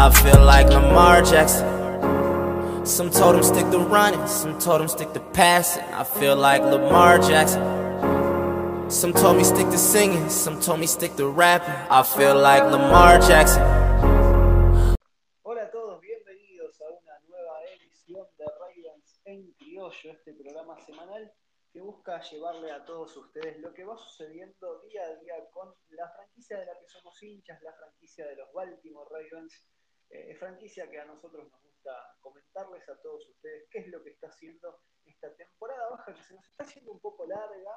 I 0.00 0.10
feel 0.10 0.44
like 0.44 0.68
Lamar 0.68 1.22
Jackson. 1.22 1.66
Some 2.86 3.10
told 3.10 3.34
him 3.34 3.42
stick 3.42 3.68
to 3.72 3.78
running, 3.80 4.24
some 4.28 4.56
told 4.60 4.80
him 4.80 4.86
stick 4.86 5.12
to 5.12 5.18
passing. 5.34 5.82
I 5.92 6.04
feel 6.04 6.36
like 6.36 6.62
Lamar 6.62 7.18
Jackson. 7.18 7.60
Some 8.88 9.12
told 9.12 9.38
me 9.38 9.42
stick 9.42 9.68
to 9.70 9.76
singing, 9.76 10.30
some 10.30 10.60
told 10.60 10.78
me 10.78 10.86
stick 10.86 11.16
to 11.16 11.28
rapping. 11.28 11.74
I 11.90 12.04
feel 12.04 12.36
like 12.38 12.62
Lamar 12.70 13.18
Jackson. 13.18 13.60
Hola 15.42 15.62
a 15.64 15.70
todos, 15.72 16.00
bienvenidos 16.00 16.80
a 16.80 16.84
una 16.94 17.18
nueva 17.26 17.58
edición 17.64 18.24
de 18.38 18.44
Ravens 18.46 19.20
en 19.24 19.52
Criollo, 19.58 20.12
este 20.12 20.32
programa 20.34 20.78
semanal 20.78 21.32
que 21.72 21.80
busca 21.80 22.20
llevarle 22.20 22.70
a 22.70 22.84
todos 22.84 23.16
ustedes 23.16 23.58
lo 23.58 23.74
que 23.74 23.84
va 23.84 23.96
sucediendo 23.96 24.80
día 24.82 25.02
a 25.02 25.16
día 25.16 25.34
con 25.52 25.74
la 25.90 26.08
franquicia 26.10 26.60
de 26.60 26.66
la 26.66 26.78
que 26.78 26.86
somos 26.86 27.20
hinchas, 27.20 27.60
la 27.62 27.72
franquicia 27.72 28.28
de 28.28 28.36
los 28.36 28.52
Baltimore 28.52 29.08
Ravens, 29.10 29.64
eh, 30.10 30.34
franquicia 30.36 30.88
que 30.90 31.00
a 31.00 31.04
nosotros 31.04 31.50
nos 31.50 31.62
gusta 31.62 31.92
comentarles 32.20 32.88
a 32.88 32.96
todos 33.00 33.28
ustedes 33.28 33.68
qué 33.70 33.80
es 33.80 33.88
lo 33.88 34.02
que 34.02 34.10
está 34.10 34.28
haciendo 34.28 34.80
esta 35.04 35.34
temporada 35.34 35.90
baja 35.90 36.14
que 36.14 36.22
se 36.22 36.34
nos 36.34 36.46
está 36.46 36.64
haciendo 36.64 36.92
un 36.92 37.00
poco 37.00 37.26
larga, 37.26 37.72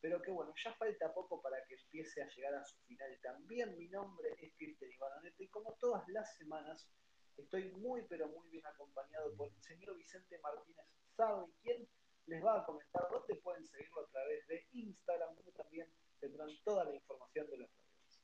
pero 0.00 0.20
que 0.22 0.30
bueno, 0.30 0.52
ya 0.62 0.74
falta 0.74 1.12
poco 1.12 1.42
para 1.42 1.56
que 1.66 1.74
empiece 1.74 2.22
a 2.22 2.28
llegar 2.28 2.54
a 2.54 2.64
su 2.64 2.78
final. 2.86 3.18
También 3.22 3.76
mi 3.76 3.88
nombre 3.88 4.30
es 4.38 4.54
Cristian 4.56 4.90
Ibanonete 4.92 5.44
y 5.44 5.48
como 5.48 5.74
todas 5.80 6.06
las 6.08 6.34
semanas 6.36 6.88
estoy 7.36 7.70
muy 7.72 8.02
pero 8.08 8.28
muy 8.28 8.48
bien 8.48 8.66
acompañado 8.66 9.34
por 9.36 9.48
el 9.48 9.62
señor 9.62 9.96
Vicente 9.96 10.38
Martínez 10.38 10.86
Sabe, 11.16 11.46
quien 11.62 11.88
les 12.26 12.44
va 12.44 12.60
a 12.60 12.66
comentar 12.66 13.08
dónde 13.10 13.36
pueden 13.36 13.66
seguirlo 13.66 14.02
a 14.02 14.08
través 14.08 14.46
de 14.48 14.66
Instagram, 14.72 15.34
donde 15.34 15.52
también 15.52 15.88
tendrán 16.20 16.50
toda 16.64 16.84
la 16.84 16.94
información 16.94 17.46
de 17.50 17.56
los 17.58 17.70
Ravens. 17.70 18.22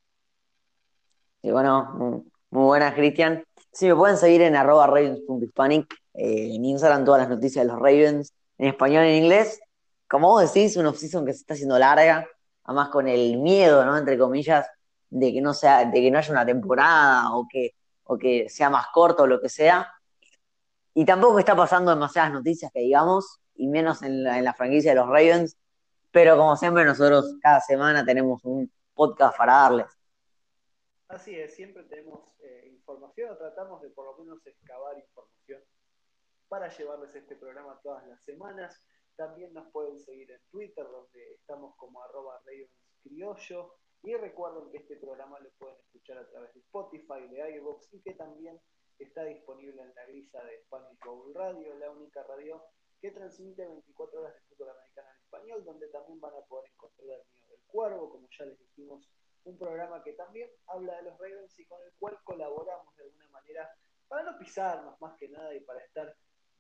Y 1.43 1.51
bueno, 1.51 2.25
muy 2.51 2.65
buenas, 2.65 2.95
Cristian. 2.95 3.45
Sí, 3.73 3.87
me 3.87 3.97
pueden 3.97 4.19
seguir 4.19 4.43
en 4.43 4.55
arroba 4.55 4.87
ravens.hispanic, 4.87 5.95
eh, 6.15 6.55
en 6.55 6.65
Instagram 6.65 7.07
todas 7.07 7.23
las 7.23 7.31
noticias 7.31 7.65
de 7.65 7.73
los 7.73 7.81
Ravens, 7.81 8.35
en 8.59 8.69
español 8.69 9.05
en 9.05 9.25
inglés. 9.25 9.61
Como 10.07 10.29
vos 10.29 10.53
decís, 10.53 10.77
una 10.77 10.91
off-season 10.91 11.25
que 11.25 11.33
se 11.33 11.39
está 11.39 11.55
haciendo 11.55 11.79
larga, 11.79 12.27
además 12.65 12.91
con 12.91 13.09
el 13.09 13.39
miedo, 13.39 13.85
¿no? 13.87 13.97
Entre 13.97 14.19
comillas, 14.19 14.67
de 15.09 15.33
que 15.33 15.41
no 15.41 15.55
sea, 15.55 15.87
de 15.87 16.01
que 16.03 16.11
no 16.11 16.19
haya 16.19 16.33
una 16.33 16.45
temporada 16.45 17.35
o 17.35 17.47
que, 17.51 17.75
o 18.05 18.19
que 18.19 18.49
sea 18.51 18.69
más 18.69 18.89
corto 18.93 19.23
o 19.23 19.27
lo 19.27 19.41
que 19.41 19.49
sea. 19.49 19.91
Y 20.93 21.07
tampoco 21.07 21.39
está 21.39 21.57
pasando 21.57 21.93
demasiadas 21.93 22.33
noticias 22.33 22.71
que 22.73 22.81
digamos, 22.81 23.41
y 23.55 23.69
menos 23.69 24.03
en 24.03 24.23
la, 24.23 24.39
en 24.39 24.45
la 24.45 24.53
franquicia 24.53 24.91
de 24.91 24.97
los 24.97 25.07
Ravens. 25.07 25.57
Pero 26.11 26.37
como 26.37 26.57
siempre, 26.57 26.85
nosotros 26.85 27.37
cada 27.41 27.61
semana 27.61 28.05
tenemos 28.05 28.45
un 28.45 28.71
podcast 28.93 29.37
para 29.39 29.55
darles. 29.55 29.87
Así 31.09 31.35
es, 31.35 31.55
siempre 31.55 31.85
tenemos 31.85 32.21
información, 32.93 33.31
o 33.31 33.37
tratamos 33.37 33.83
de 33.83 33.91
por 33.91 34.07
lo 34.07 34.17
menos 34.19 34.47
excavar 34.47 34.99
información 34.99 35.63
para 36.49 36.69
llevarles 36.69 37.15
este 37.15 37.37
programa 37.37 37.81
todas 37.83 38.07
las 38.07 38.23
semanas. 38.25 38.85
También 39.17 39.53
nos 39.53 39.71
pueden 39.73 39.99
seguir 39.99 40.31
en 40.31 40.41
Twitter, 40.51 40.85
donde 40.85 41.35
estamos 41.35 41.75
como 41.77 42.03
arroba 42.03 42.41
Criollo. 43.03 43.75
Y 44.03 44.15
recuerden 44.17 44.71
que 44.71 44.79
este 44.79 44.97
programa 44.97 45.39
lo 45.41 45.51
pueden 45.59 45.79
escuchar 45.79 46.19
a 46.19 46.29
través 46.29 46.53
de 46.55 46.61
Spotify, 46.61 47.29
de 47.31 47.57
iVoox 47.57 47.93
y 47.95 48.03
que 48.03 48.15
también 48.15 48.61
está 48.99 49.25
disponible 49.25 49.81
en 49.81 49.95
la 49.95 50.07
grilla 50.07 50.45
de 50.45 50.61
Spanish 50.65 50.99
Bowl 51.05 51.33
Radio, 51.35 51.79
la 51.79 51.91
única 51.91 52.23
radio 52.25 52.63
que 53.01 53.11
transmite 53.11 53.67
24 53.67 54.21
horas 54.21 54.35
de 54.35 54.41
fútbol 54.43 54.71
americano 54.71 55.09
en 55.11 55.23
español, 55.25 55.65
donde 55.65 55.89
también 55.89 56.21
van 56.21 56.35
a 56.35 56.47
poder 56.47 56.71
encontrar 56.71 57.09
el 57.11 57.25
mío 57.33 57.49
del 57.49 57.65
cuervo, 57.67 58.11
como 58.11 58.29
ya 58.39 58.45
les 58.45 58.59
dijimos, 58.59 59.09
un 59.45 59.59
programa 59.59 60.03
que 60.03 60.13
también 60.13 60.51
habla 60.67 60.97
de 60.97 61.03
los 61.03 61.19
Ravens 61.19 61.59
y 61.59 61.67
con 61.67 61.83
el 61.83 61.93
cual 61.99 62.19
colaboramos 62.25 62.95
de 62.97 63.05
alguna 63.05 63.29
manera 63.29 63.71
para 64.09 64.23
no 64.23 64.39
pisarnos 64.39 65.01
más 65.01 65.17
que 65.19 65.29
nada 65.29 65.55
y 65.55 65.61
para 65.61 65.81
estar 65.81 66.15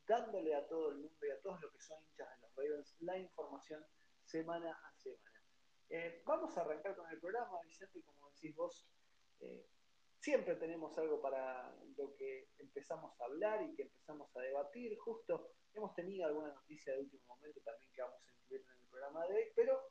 dándole 0.06 0.54
a 0.54 0.66
todo 0.66 0.90
el 0.90 0.96
mundo 0.96 1.26
y 1.26 1.30
a 1.30 1.40
todos 1.40 1.60
los 1.60 1.72
que 1.72 1.80
son 1.80 2.02
hinchas 2.02 2.28
de 2.30 2.40
los 2.40 2.56
Ravens 2.56 2.96
la 3.00 3.18
información 3.18 3.84
semana 4.24 4.72
a 4.72 4.94
semana. 4.94 5.42
Eh, 5.88 6.22
vamos 6.24 6.56
a 6.56 6.62
arrancar 6.62 6.96
con 6.96 7.10
el 7.10 7.20
programa, 7.20 7.60
Vicente, 7.62 7.98
y 7.98 8.02
como 8.02 8.30
decís 8.30 8.54
vos, 8.56 8.86
eh, 9.40 9.66
siempre 10.18 10.56
tenemos 10.56 10.96
algo 10.96 11.20
para 11.20 11.74
lo 11.96 12.14
que 12.14 12.48
empezamos 12.58 13.20
a 13.20 13.24
hablar 13.24 13.62
y 13.62 13.74
que 13.74 13.82
empezamos 13.82 14.34
a 14.36 14.40
debatir. 14.40 14.96
Justo 14.98 15.50
hemos 15.74 15.94
tenido 15.94 16.26
alguna 16.26 16.48
noticia 16.52 16.94
de 16.94 17.00
último 17.00 17.22
momento 17.26 17.60
también 17.60 17.92
que 17.92 18.02
vamos 18.02 18.26
a 18.26 18.32
incluir 18.32 18.62
en 18.62 18.80
el 18.80 18.88
programa 18.88 19.26
de 19.26 19.34
hoy, 19.34 19.52
pero 19.54 19.90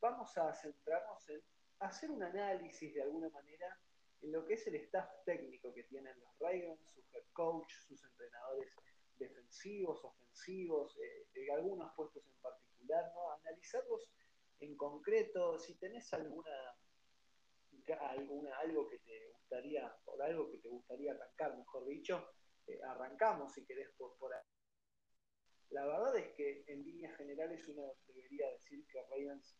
vamos 0.00 0.36
a 0.38 0.52
centrarnos 0.52 1.28
en 1.30 1.42
hacer 1.82 2.10
un 2.10 2.22
análisis 2.22 2.94
de 2.94 3.02
alguna 3.02 3.28
manera 3.30 3.78
en 4.22 4.32
lo 4.32 4.44
que 4.46 4.54
es 4.54 4.66
el 4.66 4.76
staff 4.76 5.08
técnico 5.24 5.74
que 5.74 5.82
tienen 5.84 6.18
los 6.20 6.38
Ravens, 6.38 6.80
su 6.94 7.00
head 7.12 7.24
coach, 7.32 7.72
sus 7.86 8.02
entrenadores 8.04 8.72
defensivos, 9.18 10.04
ofensivos, 10.04 10.96
eh, 10.98 11.26
de 11.34 11.52
algunos 11.52 11.92
puestos 11.94 12.24
en 12.26 12.40
particular. 12.40 13.12
Analizarlos 13.40 14.10
en 14.60 14.76
concreto, 14.76 15.58
si 15.58 15.74
tenés 15.74 16.12
alguna, 16.12 16.76
alguna 18.00 18.56
algo 18.58 18.88
que 18.88 18.98
te 18.98 19.28
gustaría, 19.30 19.92
por 20.04 20.22
algo 20.22 20.50
que 20.50 20.58
te 20.58 20.68
gustaría 20.68 21.12
arrancar, 21.12 21.56
mejor 21.56 21.86
dicho, 21.86 22.24
eh, 22.66 22.80
arrancamos 22.82 23.52
si 23.52 23.64
querés 23.64 23.90
por, 23.96 24.16
por 24.18 24.32
ahí. 24.32 24.46
La 25.70 25.86
verdad 25.86 26.16
es 26.16 26.34
que 26.34 26.64
en 26.66 26.84
líneas 26.84 27.16
generales 27.16 27.66
uno 27.68 27.94
debería 28.06 28.50
decir 28.50 28.86
que 28.86 29.02
Ravens 29.02 29.56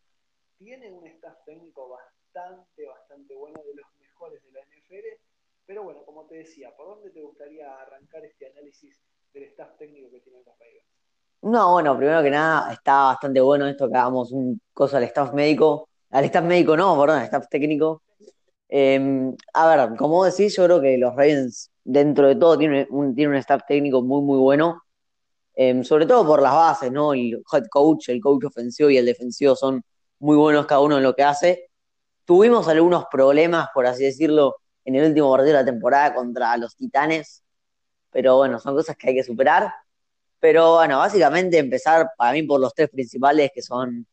tiene 0.63 0.93
un 0.93 1.07
staff 1.07 1.35
técnico 1.45 1.89
bastante, 1.89 2.87
bastante 2.87 3.35
bueno, 3.35 3.61
de 3.67 3.75
los 3.75 3.87
mejores 4.01 4.43
de 4.45 4.53
la 4.53 4.61
NFL. 4.61 5.21
Pero 5.67 5.83
bueno, 5.83 6.05
como 6.05 6.25
te 6.27 6.37
decía, 6.37 6.71
¿por 6.77 6.87
dónde 6.87 7.11
te 7.11 7.21
gustaría 7.21 7.73
arrancar 7.81 8.25
este 8.25 8.47
análisis 8.51 9.01
del 9.35 9.45
staff 9.45 9.77
técnico 9.77 10.11
que 10.11 10.21
tienen 10.21 10.43
los 10.45 10.55
Ravens? 10.59 10.87
No, 11.43 11.73
bueno, 11.73 11.97
primero 11.97 12.23
que 12.23 12.31
nada, 12.31 12.73
está 12.73 13.05
bastante 13.05 13.41
bueno 13.41 13.67
esto 13.67 13.89
que 13.89 13.97
hagamos 13.97 14.31
un 14.31 14.61
cosa 14.73 14.99
al 14.99 15.05
staff 15.05 15.33
médico. 15.33 15.89
Al 16.11 16.25
staff 16.27 16.45
médico 16.45 16.77
no, 16.77 16.99
perdón, 17.01 17.19
al 17.19 17.25
staff 17.25 17.49
técnico. 17.49 18.03
Eh, 18.69 19.35
a 19.55 19.67
ver, 19.67 19.97
como 19.97 20.25
decís, 20.25 20.55
yo 20.57 20.65
creo 20.65 20.81
que 20.81 20.97
los 20.97 21.11
Ravens, 21.11 21.71
dentro 21.83 22.29
de 22.29 22.37
todo, 22.37 22.57
tienen 22.57 22.87
un, 22.91 23.15
tienen 23.15 23.33
un 23.33 23.39
staff 23.39 23.63
técnico 23.67 24.03
muy, 24.03 24.23
muy 24.23 24.39
bueno. 24.39 24.83
Eh, 25.55 25.83
sobre 25.85 26.07
todo 26.07 26.25
por 26.25 26.41
las 26.41 26.53
bases, 26.55 26.93
¿no? 26.93 27.13
El 27.13 27.43
head 27.53 27.67
coach, 27.69 28.09
el 28.09 28.21
coach 28.21 28.45
ofensivo 28.45 28.89
y 28.89 28.97
el 28.97 29.05
defensivo 29.05 29.55
son 29.55 29.83
muy 30.23 30.37
buenos 30.37 30.67
cada 30.67 30.81
uno 30.81 30.99
en 30.99 31.03
lo 31.03 31.15
que 31.17 31.25
hace. 31.25 31.69
Tuvimos 32.25 32.69
algunos 32.69 33.07
problemas, 33.11 33.69
por 33.75 33.87
así 33.87 34.05
decirlo, 34.05 34.57
en 34.85 34.95
el 34.95 35.07
último 35.09 35.31
partido 35.33 35.49
de 35.57 35.65
la 35.65 35.65
temporada 35.65 36.15
contra 36.15 36.57
los 36.57 36.77
Titanes, 36.77 37.43
pero 38.11 38.37
bueno, 38.37 38.61
son 38.61 38.77
cosas 38.77 38.97
que 38.97 39.09
hay 39.09 39.17
que 39.17 39.25
superar. 39.25 39.75
Pero 40.39 40.77
bueno, 40.77 40.99
básicamente 40.99 41.59
empezar 41.59 42.11
para 42.17 42.33
mí 42.33 42.45
por 42.45 42.61
los 42.61 42.73
tres 42.73 42.89
principales 42.91 43.51
que 43.53 43.63
son 43.63 44.07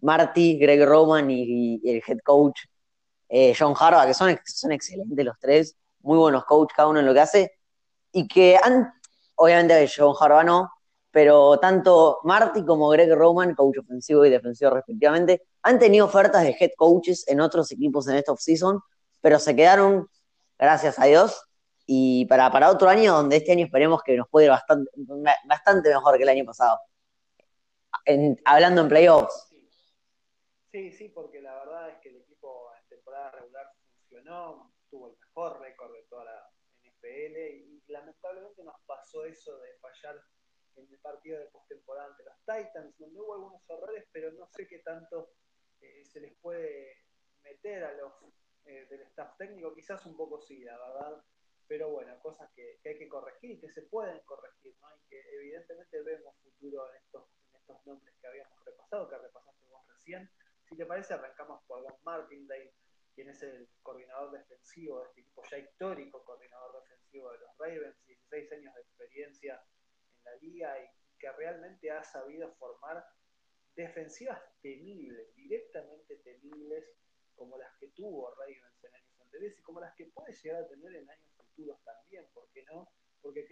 Marty, 0.00 0.58
Greg 0.58 0.86
Roman 0.86 1.30
y, 1.30 1.82
el 1.84 2.02
head 2.06 2.18
coach 2.24 2.60
eh, 3.28 3.54
John 3.58 3.74
Harbaugh, 3.78 4.06
que 4.06 4.14
son, 4.14 4.38
son 4.46 4.72
excelentes 4.72 5.24
los 5.24 5.38
tres, 5.38 5.76
muy 6.00 6.16
buenos 6.16 6.46
coach 6.46 6.70
cada 6.74 6.88
uno 6.88 7.00
en 7.00 7.06
lo 7.06 7.12
que 7.12 7.20
hace, 7.20 7.52
y 8.10 8.26
que 8.26 8.56
han, 8.62 8.90
obviamente 9.34 9.90
John 9.94 10.14
Harbaugh 10.18 10.44
no, 10.44 10.70
pero 11.16 11.58
tanto 11.58 12.20
Marty 12.24 12.62
como 12.62 12.90
Greg 12.90 13.10
Roman, 13.14 13.54
coach 13.54 13.78
ofensivo 13.78 14.26
y 14.26 14.28
defensivo 14.28 14.72
respectivamente, 14.72 15.46
han 15.62 15.78
tenido 15.78 16.04
ofertas 16.04 16.42
de 16.42 16.54
head 16.60 16.72
coaches 16.76 17.26
en 17.26 17.40
otros 17.40 17.72
equipos 17.72 18.06
en 18.08 18.16
esta 18.16 18.32
offseason, 18.32 18.82
pero 19.22 19.38
se 19.38 19.56
quedaron, 19.56 20.10
gracias 20.58 20.98
a 20.98 21.06
Dios, 21.06 21.42
y 21.86 22.26
para, 22.26 22.52
para 22.52 22.70
otro 22.70 22.90
año, 22.90 23.14
donde 23.14 23.36
este 23.36 23.52
año 23.52 23.64
esperemos 23.64 24.02
que 24.02 24.14
nos 24.14 24.28
puede 24.28 24.44
ir 24.44 24.50
bastante, 24.50 24.90
bastante 25.48 25.88
mejor 25.88 26.18
que 26.18 26.24
el 26.24 26.28
año 26.28 26.44
pasado. 26.44 26.80
Hablando 28.44 28.82
en 28.82 28.88
playoffs. 28.88 29.54
Sí, 30.70 30.92
sí, 30.92 31.08
porque 31.08 31.40
la 31.40 31.54
verdad 31.54 31.88
es 31.92 31.96
que 32.02 32.10
el 32.10 32.16
equipo 32.16 32.70
en 32.78 32.88
temporada 32.90 33.30
regular 33.30 33.72
funcionó, 33.90 34.70
tuvo 34.90 35.08
el 35.08 35.16
mejor 35.16 35.60
récord 35.60 35.94
de 35.94 36.02
toda 36.10 36.24
la 36.26 36.50
NFL 36.82 37.38
y 37.38 37.82
lamentablemente 37.86 38.62
nos 38.62 38.76
pasó 38.84 39.24
eso 39.24 39.56
de 39.56 39.78
fallar 39.80 40.20
en 40.76 40.92
el 40.92 40.98
partido 40.98 41.38
de 41.38 41.46
postemporada 41.46 42.08
ante 42.08 42.24
los 42.24 42.38
Titans, 42.40 42.96
donde 42.98 43.20
hubo 43.20 43.34
algunos 43.34 43.70
errores, 43.70 44.04
pero 44.12 44.32
no 44.32 44.46
sé 44.48 44.66
qué 44.66 44.78
tanto 44.80 45.30
eh, 45.80 46.04
se 46.04 46.20
les 46.20 46.34
puede 46.38 47.04
meter 47.42 47.84
a 47.84 47.92
los 47.92 48.12
eh, 48.64 48.86
del 48.90 49.02
staff 49.02 49.36
técnico, 49.38 49.74
quizás 49.74 50.04
un 50.06 50.16
poco 50.16 50.40
sí, 50.40 50.64
la 50.64 50.76
verdad, 50.76 51.24
pero 51.68 51.90
bueno, 51.90 52.18
cosas 52.20 52.50
que, 52.54 52.78
que, 52.82 52.90
hay 52.90 52.98
que 52.98 53.08
corregir 53.08 53.52
y 53.52 53.60
que 53.60 53.70
se 53.70 53.82
pueden 53.82 54.20
corregir, 54.24 54.76
¿no? 54.80 54.88
Y 54.96 55.08
que 55.08 55.20
evidentemente 55.36 56.02
vemos 56.02 56.34
futuro 56.42 56.90
en 56.90 56.96
estos, 56.96 57.28
en 57.50 57.60
estos 57.60 57.86
nombres 57.86 58.14
que 58.20 58.26
habíamos 58.26 58.64
repasado, 58.64 59.08
que 59.08 59.18
repasaste 59.18 59.66
vos 59.66 59.86
recién. 59.88 60.30
Si 60.68 60.76
te 60.76 60.86
parece, 60.86 61.14
arrancamos 61.14 61.62
por 61.66 61.82
Don 61.82 61.94
Martindale, 62.02 62.74
quien 63.14 63.30
es 63.30 63.42
el 63.42 63.68
coordinador 63.82 64.32
defensivo 64.32 65.00
de 65.00 65.08
este 65.08 65.20
equipo, 65.22 65.42
ya 65.50 65.58
histórico 65.58 66.24
coordinador 66.24 66.82
defensivo 66.82 67.30
de 67.32 67.38
los 67.38 67.58
Ravens, 67.58 67.96
16 68.06 68.52
años 68.52 68.74
de 68.74 68.80
experiencia 68.82 69.64
la 70.26 70.36
liga 70.36 70.78
y 70.78 70.86
que 71.18 71.32
realmente 71.32 71.90
ha 71.90 72.04
sabido 72.04 72.52
formar 72.56 73.04
defensivas 73.74 74.40
temibles, 74.60 75.34
directamente 75.34 76.16
temibles, 76.16 76.84
como 77.34 77.56
las 77.58 77.74
que 77.78 77.88
tuvo 77.88 78.34
Ravens 78.34 78.84
en 78.84 78.94
años 78.94 79.20
anteriores 79.20 79.58
y 79.58 79.62
como 79.62 79.80
las 79.80 79.94
que 79.94 80.06
puede 80.06 80.32
llegar 80.32 80.62
a 80.62 80.68
tener 80.68 80.94
en 80.94 81.10
años 81.10 81.32
futuros 81.36 81.78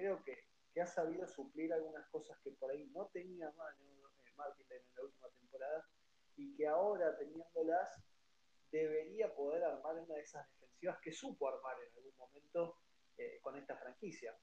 creo 0.05 0.23
que, 0.25 0.45
ha 0.81 0.87
sabido 0.87 1.27
suplir 1.29 1.73
algunas 1.73 2.05
cosas 2.11 2.37
que 2.43 2.51
por 2.51 2.69
ahí 2.71 2.85
no 2.87 3.07
tenía 3.13 3.49
Martin 3.53 3.89
en 3.89 4.03
la 4.97 5.03
última 5.03 5.29
temporada 5.39 5.89
y 6.37 6.57
que 6.57 6.67
ahora 6.67 7.17
teniéndolas 7.17 8.03
debería 8.73 9.33
poder 9.33 9.63
armar 9.63 9.97
una 10.01 10.17
de 10.17 10.23
esas 10.23 10.45
defensivas 10.51 10.99
que 11.01 11.13
supo 11.13 11.49
armar 11.49 11.77
en 11.81 11.95
algún 11.97 12.17
momento 12.17 12.77
eh, 13.17 13.39
con 13.41 13.57
esta 13.57 13.77
franquicia. 13.77 14.37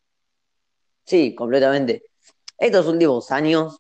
Sí, 1.05 1.35
completamente. 1.35 2.03
Estos 2.57 2.87
últimos 2.87 3.31
años, 3.31 3.79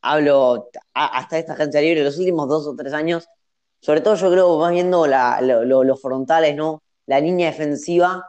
hablo 0.00 0.68
hasta 0.94 1.38
esta 1.38 1.54
agencia 1.54 1.80
libre, 1.80 2.04
los 2.04 2.18
últimos 2.18 2.48
dos 2.48 2.66
o 2.66 2.76
tres 2.76 2.92
años, 2.92 3.28
sobre 3.80 4.00
todo 4.00 4.16
yo 4.16 4.30
creo 4.30 4.58
más 4.58 4.72
viendo 4.72 5.06
los 5.06 6.02
frontales, 6.02 6.56
¿no? 6.56 6.82
La 7.06 7.20
línea 7.20 7.50
defensiva, 7.50 8.24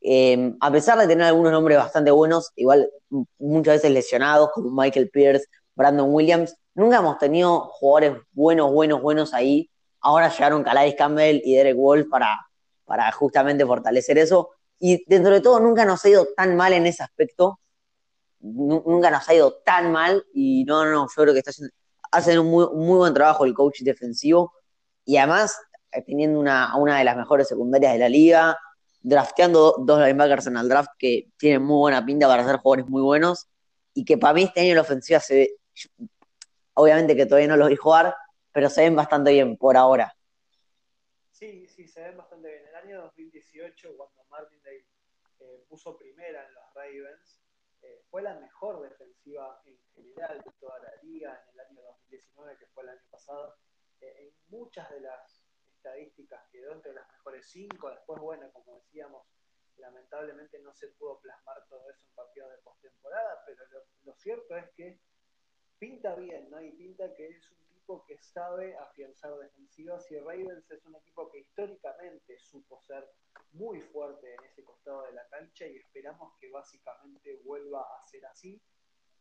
eh, 0.00 0.54
a 0.60 0.70
pesar 0.70 0.98
de 0.98 1.06
tener 1.06 1.26
algunos 1.26 1.50
nombres 1.50 1.78
bastante 1.78 2.10
buenos, 2.10 2.50
igual 2.56 2.90
muchas 3.38 3.76
veces 3.76 3.90
lesionados, 3.90 4.50
como 4.52 4.70
Michael 4.70 5.08
Pierce, 5.10 5.46
Brandon 5.74 6.12
Williams, 6.12 6.56
nunca 6.74 6.98
hemos 6.98 7.18
tenido 7.18 7.60
jugadores 7.70 8.22
buenos, 8.32 8.70
buenos, 8.70 9.00
buenos 9.00 9.32
ahí. 9.32 9.70
Ahora 10.00 10.28
llegaron 10.28 10.62
Calais 10.62 10.94
Campbell 10.94 11.40
y 11.42 11.54
Derek 11.54 11.76
Wolf 11.76 12.08
para, 12.10 12.46
para 12.84 13.10
justamente 13.12 13.64
fortalecer 13.64 14.18
eso. 14.18 14.50
Y 14.78 15.04
dentro 15.06 15.32
de 15.32 15.40
todo 15.40 15.60
nunca 15.60 15.84
nos 15.84 16.04
ha 16.04 16.08
ido 16.08 16.26
tan 16.36 16.56
mal 16.56 16.72
en 16.72 16.86
ese 16.86 17.02
aspecto. 17.02 17.60
Nunca 18.40 19.10
nos 19.10 19.28
ha 19.28 19.34
ido 19.34 19.54
tan 19.64 19.92
mal. 19.92 20.24
Y 20.32 20.64
no, 20.64 20.84
no, 20.84 21.06
yo 21.06 21.22
creo 21.22 21.32
que 21.32 21.38
está 21.38 21.50
haciendo, 21.50 21.74
hacen 22.10 22.38
un 22.38 22.50
muy, 22.50 22.96
buen 22.96 23.14
trabajo 23.14 23.44
el 23.44 23.54
coach 23.54 23.80
defensivo. 23.80 24.52
Y 25.04 25.16
además, 25.16 25.58
eh, 25.92 26.02
teniendo 26.02 26.38
una, 26.38 26.76
una 26.76 26.98
de 26.98 27.04
las 27.04 27.16
mejores 27.16 27.48
secundarias 27.48 27.92
de 27.92 27.98
la 27.98 28.08
liga, 28.08 28.58
drafteando 29.00 29.76
dos 29.78 30.00
linebackers 30.00 30.46
en 30.46 30.56
el 30.56 30.68
draft 30.68 30.90
que 30.98 31.30
tienen 31.36 31.62
muy 31.62 31.76
buena 31.76 32.04
pinta 32.04 32.26
para 32.26 32.44
ser 32.44 32.56
jugadores 32.56 32.88
muy 32.88 33.02
buenos. 33.02 33.48
Y 33.92 34.04
que 34.04 34.18
para 34.18 34.34
mí 34.34 34.44
este 34.44 34.60
año 34.60 34.74
la 34.74 34.80
ofensiva 34.80 35.20
se 35.20 35.34
ve, 35.34 35.56
obviamente 36.74 37.14
que 37.14 37.26
todavía 37.26 37.48
no 37.48 37.56
los 37.56 37.68
vi 37.68 37.76
jugar, 37.76 38.14
pero 38.52 38.70
se 38.70 38.82
ven 38.82 38.96
bastante 38.96 39.32
bien 39.32 39.56
por 39.56 39.76
ahora. 39.76 40.16
Sí, 41.30 41.66
sí, 41.66 41.86
se 41.86 42.00
ven 42.00 42.16
bastante 42.16 42.48
bien. 42.48 42.62
En 42.62 42.68
el 42.68 42.74
año 42.76 43.02
2018, 43.02 43.96
cuando 43.96 44.13
puso 45.74 45.96
primera 45.96 46.46
en 46.46 46.54
los 46.54 46.72
Ravens, 46.72 47.42
eh, 47.82 48.04
fue 48.08 48.22
la 48.22 48.38
mejor 48.38 48.80
defensiva 48.80 49.60
en 49.64 49.76
general 49.92 50.40
de 50.40 50.52
toda 50.60 50.78
la 50.78 51.02
liga. 51.02 51.42
En 51.42 51.54
el 51.54 51.66
año 51.66 51.82
2019, 51.82 52.58
que 52.58 52.66
fue 52.68 52.84
el 52.84 52.90
año 52.90 53.02
pasado, 53.10 53.56
eh, 54.00 54.14
en 54.20 54.34
muchas 54.50 54.88
de 54.90 55.00
las 55.00 55.44
estadísticas 55.74 56.48
quedó 56.52 56.74
entre 56.74 56.92
las 56.94 57.10
mejores 57.10 57.48
cinco. 57.50 57.90
Después, 57.90 58.20
bueno, 58.20 58.52
como 58.52 58.76
decíamos, 58.76 59.26
lamentablemente 59.78 60.60
no 60.60 60.72
se 60.72 60.86
pudo 60.90 61.18
plasmar 61.18 61.66
todo 61.68 61.90
eso 61.90 62.06
en 62.06 62.14
partidos 62.14 62.52
de 62.52 62.58
postemporada, 62.58 63.42
pero 63.44 63.64
lo, 64.04 64.14
cierto 64.14 64.56
es 64.56 64.70
que 64.76 65.00
pinta 65.80 66.14
bien, 66.14 66.50
¿no? 66.50 66.62
Y 66.62 66.70
pinta 66.70 67.12
que 67.16 67.26
es 67.30 67.50
un 67.50 67.63
que 68.06 68.18
sabe 68.18 68.74
afianzar 68.76 69.36
defensivas 69.38 70.10
y 70.10 70.18
Ravens 70.18 70.70
es 70.70 70.84
un 70.86 70.96
equipo 70.96 71.30
que 71.30 71.40
históricamente 71.40 72.38
supo 72.38 72.80
ser 72.80 73.06
muy 73.52 73.80
fuerte 73.80 74.34
en 74.34 74.44
ese 74.44 74.64
costado 74.64 75.02
de 75.02 75.12
la 75.12 75.26
cancha 75.28 75.66
y 75.66 75.76
esperamos 75.76 76.32
que 76.40 76.50
básicamente 76.50 77.40
vuelva 77.44 77.82
a 77.82 78.06
ser 78.06 78.24
así, 78.26 78.60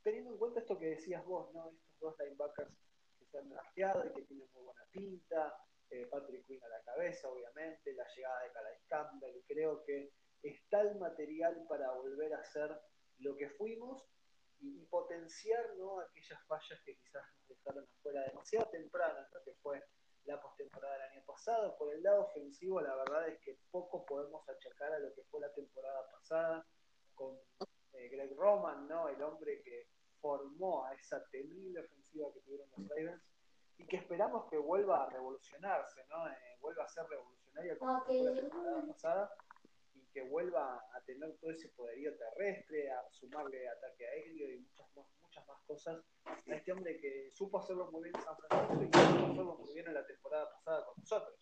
teniendo 0.01 0.31
en 0.31 0.37
cuenta 0.37 0.61
esto 0.61 0.79
que 0.79 0.95
decías 0.95 1.25
vos, 1.25 1.53
¿no? 1.53 1.71
Estos 1.71 1.99
dos 1.99 2.15
linebackers 2.19 2.73
que 3.19 3.25
se 3.25 3.37
han 3.37 3.49
drafteado 3.49 4.05
y 4.05 4.13
que 4.13 4.21
tienen 4.23 4.49
muy 4.53 4.63
buena 4.63 4.85
pinta, 4.91 5.57
eh, 5.89 6.07
Patrick 6.07 6.45
Quinn 6.45 6.63
a 6.63 6.69
la 6.69 6.81
cabeza, 6.83 7.29
obviamente, 7.29 7.93
la 7.93 8.07
llegada 8.15 8.43
de 8.43 8.51
Calais 8.51 8.81
Campbell, 8.87 9.43
creo 9.45 9.83
que 9.83 10.13
está 10.41 10.81
el 10.81 10.97
material 10.99 11.65
para 11.67 11.91
volver 11.91 12.33
a 12.33 12.43
ser 12.45 12.79
lo 13.19 13.35
que 13.35 13.49
fuimos 13.49 14.07
y, 14.63 14.85
potenciar 14.85 15.75
¿no? 15.77 15.99
aquellas 15.99 16.41
fallas 16.47 16.79
que 16.85 16.95
quizás 16.95 17.23
nos 17.35 17.47
dejaron 17.47 17.87
afuera 17.97 18.21
demasiado 18.27 18.69
temprano, 18.69 19.27
lo 19.31 19.43
que 19.43 19.53
fue 19.61 19.83
la 20.25 20.39
postemporada 20.41 20.93
del 20.93 21.11
año 21.11 21.25
pasado. 21.25 21.75
Por 21.77 21.93
el 21.93 22.03
lado 22.03 22.25
ofensivo, 22.25 22.79
la 22.81 22.95
verdad 22.95 23.27
es 23.27 23.39
que 23.41 23.59
poco 23.71 24.05
podemos 24.05 24.47
achacar 24.47 24.93
a 24.93 24.99
lo 24.99 25.13
que 25.13 25.23
fue 25.23 25.41
la 25.41 25.53
temporada 25.53 26.09
pasada 26.11 26.65
con 27.15 27.37
eh, 27.93 28.09
Greg 28.09 28.35
Roman, 28.35 28.87
¿no? 28.87 29.09
el 29.09 29.21
hombre 29.21 29.61
que 29.63 29.89
formó 30.21 30.85
a 30.85 30.93
esa 30.93 31.23
temible 31.29 31.81
ofensiva 31.81 32.31
que 32.33 32.39
tuvieron 32.41 32.69
los 32.77 32.87
Ravens 32.87 33.21
y 33.77 33.85
que 33.87 33.97
esperamos 33.97 34.49
que 34.49 34.57
vuelva 34.57 35.03
a 35.03 35.09
revolucionarse, 35.09 36.05
¿no? 36.07 36.29
Eh, 36.29 36.57
vuelva 36.61 36.85
a 36.85 36.87
ser 36.87 37.05
revolucionaria 37.07 37.77
como 37.77 38.01
fue 38.05 38.23
la 38.23 38.33
temporada 38.33 38.87
pasada 38.87 39.35
que 40.13 40.21
vuelva 40.21 40.75
a 40.93 41.01
tener 41.05 41.35
todo 41.39 41.51
ese 41.51 41.69
poderío 41.69 42.11
terrestre, 42.15 42.91
a 42.91 43.03
sumarle 43.11 43.67
ataque 43.67 44.05
aéreo 44.07 44.49
y 44.49 44.59
muchas 44.59 44.87
muchas 45.21 45.47
más 45.47 45.57
cosas 45.65 46.03
a 46.25 46.55
este 46.55 46.71
hombre 46.71 46.97
que 46.97 47.31
supo 47.33 47.59
hacerlo 47.59 47.89
muy 47.91 48.03
bien 48.03 48.15
en 48.15 48.23
San 48.23 48.35
y 48.81 48.85
supo 48.85 49.31
hacerlo 49.31 49.57
muy 49.59 49.73
bien 49.73 49.87
en 49.87 49.93
la 49.95 50.05
temporada 50.05 50.49
pasada 50.51 50.85
con 50.85 50.95
nosotros. 50.99 51.35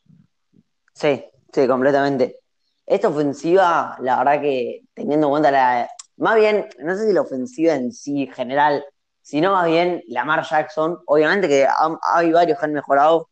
Sí, 0.93 1.25
sí, 1.51 1.67
completamente. 1.67 2.39
Esta 2.85 3.09
ofensiva, 3.09 3.97
la 4.01 4.17
verdad 4.19 4.41
que 4.41 4.83
teniendo 4.93 5.27
en 5.27 5.31
cuenta 5.31 5.51
la. 5.51 5.89
Más 6.17 6.35
bien, 6.35 6.67
no 6.79 6.95
sé 6.95 7.07
si 7.07 7.13
la 7.13 7.21
ofensiva 7.21 7.73
en 7.73 7.91
sí 7.91 8.27
general, 8.27 8.85
sino 9.21 9.53
más 9.53 9.67
bien 9.67 10.03
Lamar 10.07 10.43
Jackson. 10.43 10.99
Obviamente 11.05 11.47
que 11.47 11.67
hay 11.67 12.31
varios 12.31 12.59
que 12.59 12.65
han 12.65 12.73
mejorado, 12.73 13.29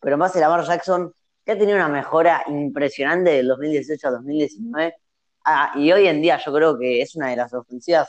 pero 0.00 0.18
más 0.18 0.32
de 0.32 0.40
Lamar 0.40 0.64
Jackson 0.64 1.14
que 1.44 1.52
ha 1.52 1.58
tenido 1.58 1.76
una 1.76 1.88
mejora 1.88 2.44
impresionante 2.48 3.30
del 3.30 3.48
2018 3.48 4.08
a 4.08 4.10
2019. 4.12 4.94
Ah, 5.44 5.72
y 5.76 5.92
hoy 5.92 6.06
en 6.06 6.22
día 6.22 6.40
yo 6.44 6.52
creo 6.52 6.78
que 6.78 7.02
es 7.02 7.14
una 7.16 7.28
de 7.28 7.36
las 7.36 7.52
ofensivas 7.52 8.08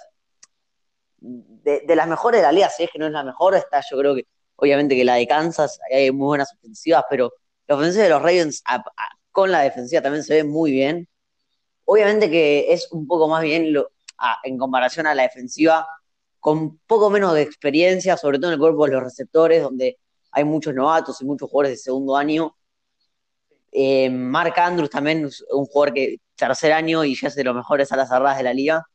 de, 1.18 1.96
las 1.96 2.08
mejores 2.08 2.40
de 2.40 2.44
la 2.44 2.52
liga, 2.52 2.70
si 2.70 2.84
es 2.84 2.92
que 2.92 3.00
no 3.00 3.08
es 3.08 3.12
la 3.12 3.24
mejor, 3.24 3.56
está 3.56 3.82
yo 3.90 3.98
creo 3.98 4.16
que 4.16 4.28
obviamente 4.56 4.96
que 4.96 5.04
la 5.04 5.16
de 5.16 5.28
Kansas, 5.28 5.80
hay 5.92 6.12
muy 6.12 6.28
buenas 6.28 6.54
ofensivas, 6.54 7.04
pero 7.10 7.34
la 7.68 7.76
ofensiva 7.76 8.04
de 8.04 8.10
los 8.10 8.22
Ravens 8.22 8.64
con 9.32 9.52
la 9.52 9.62
defensiva 9.62 10.02
también 10.02 10.24
se 10.24 10.36
ve 10.36 10.44
muy 10.44 10.72
bien. 10.72 11.10
Obviamente 11.86 12.30
que 12.30 12.72
es 12.72 12.92
un 12.92 13.08
poco 13.08 13.28
más 13.28 13.44
bien 13.44 13.74
en 14.44 14.58
comparación 14.58 15.08
a 15.08 15.16
la 15.16 15.24
defensiva, 15.24 15.88
con 16.40 16.78
poco 16.80 17.10
menos 17.10 17.34
de 17.34 17.42
experiencia, 17.42 18.18
sobre 18.18 18.38
todo 18.38 18.52
en 18.52 18.54
el 18.54 18.60
cuerpo 18.60 18.86
de 18.86 18.94
los 18.94 19.04
receptores, 19.04 19.62
donde 19.64 19.98
hay 20.32 20.44
muchos 20.44 20.74
novatos 20.74 21.22
y 21.22 21.26
muchos 21.26 21.50
jugadores 21.50 21.72
de 21.72 21.84
segundo 21.84 22.16
año, 22.16 22.55
eh, 23.78 24.10
Mark 24.10 24.58
Andrews 24.58 24.90
también 24.90 25.30
un 25.52 25.66
jugador 25.66 25.94
que 25.94 26.22
tercer 26.36 26.72
año 26.72 27.04
y 27.04 27.14
ya 27.14 27.28
es 27.28 27.36
de 27.36 27.44
los 27.44 27.54
mejores 27.54 27.92
a 27.92 27.98
las 27.98 28.08
cerradas 28.08 28.38
de 28.38 28.44
la 28.44 28.54
liga. 28.54 28.86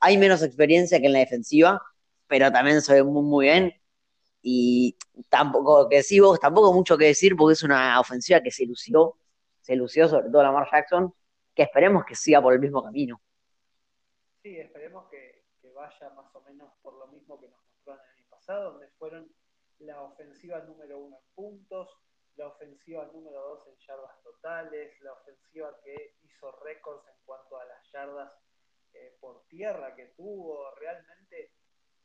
Hay 0.00 0.18
menos 0.18 0.42
experiencia 0.42 0.98
que 0.98 1.06
en 1.06 1.12
la 1.12 1.20
defensiva, 1.20 1.80
pero 2.26 2.50
también 2.50 2.82
se 2.82 2.94
ve 2.94 3.04
muy, 3.04 3.46
bien. 3.46 3.72
Y 4.42 4.96
tampoco, 5.28 5.88
que 5.88 6.02
sí, 6.02 6.18
vos, 6.18 6.40
tampoco 6.40 6.72
mucho 6.72 6.98
que 6.98 7.04
decir 7.04 7.36
porque 7.36 7.52
es 7.52 7.62
una 7.62 8.00
ofensiva 8.00 8.40
que 8.40 8.50
se 8.50 8.66
lució, 8.66 9.14
se 9.60 9.76
lució 9.76 10.08
sobre 10.08 10.28
todo 10.28 10.42
la 10.42 10.48
Lamar 10.48 10.68
Jackson, 10.72 11.14
que 11.54 11.62
esperemos 11.62 12.04
que 12.04 12.16
siga 12.16 12.42
por 12.42 12.52
el 12.52 12.58
mismo 12.58 12.82
camino. 12.82 13.20
Sí, 14.42 14.58
esperemos 14.58 15.08
que, 15.08 15.44
que 15.62 15.70
vaya 15.70 16.10
más 16.16 16.34
o 16.34 16.40
menos 16.40 16.72
por 16.82 16.94
lo 16.94 17.06
mismo 17.06 17.38
que 17.38 17.46
nos 17.46 17.60
mostró 17.64 17.92
en 17.92 18.00
el 18.00 18.18
año 18.18 18.26
pasado, 18.28 18.72
donde 18.72 18.88
fueron 18.98 19.30
la 19.78 20.02
ofensiva 20.02 20.58
número 20.62 20.98
uno 20.98 21.16
en 21.16 21.34
puntos, 21.36 21.96
la 22.40 22.48
ofensiva 22.48 23.04
número 23.12 23.38
2 23.38 23.66
en 23.68 23.76
yardas 23.86 24.22
totales, 24.22 24.98
la 25.02 25.12
ofensiva 25.12 25.78
que 25.84 26.16
hizo 26.22 26.50
récords 26.62 27.06
en 27.06 27.16
cuanto 27.26 27.58
a 27.58 27.66
las 27.66 27.92
yardas 27.92 28.32
eh, 28.94 29.14
por 29.20 29.46
tierra 29.48 29.94
que 29.94 30.06
tuvo, 30.16 30.74
realmente 30.76 31.52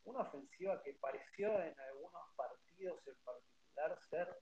una 0.04 0.24
ofensiva 0.24 0.84
que 0.84 0.94
pareció 0.96 1.58
en 1.62 1.80
algunos 1.80 2.22
partidos 2.36 3.08
en 3.08 3.16
particular 3.24 3.98
ser 4.10 4.38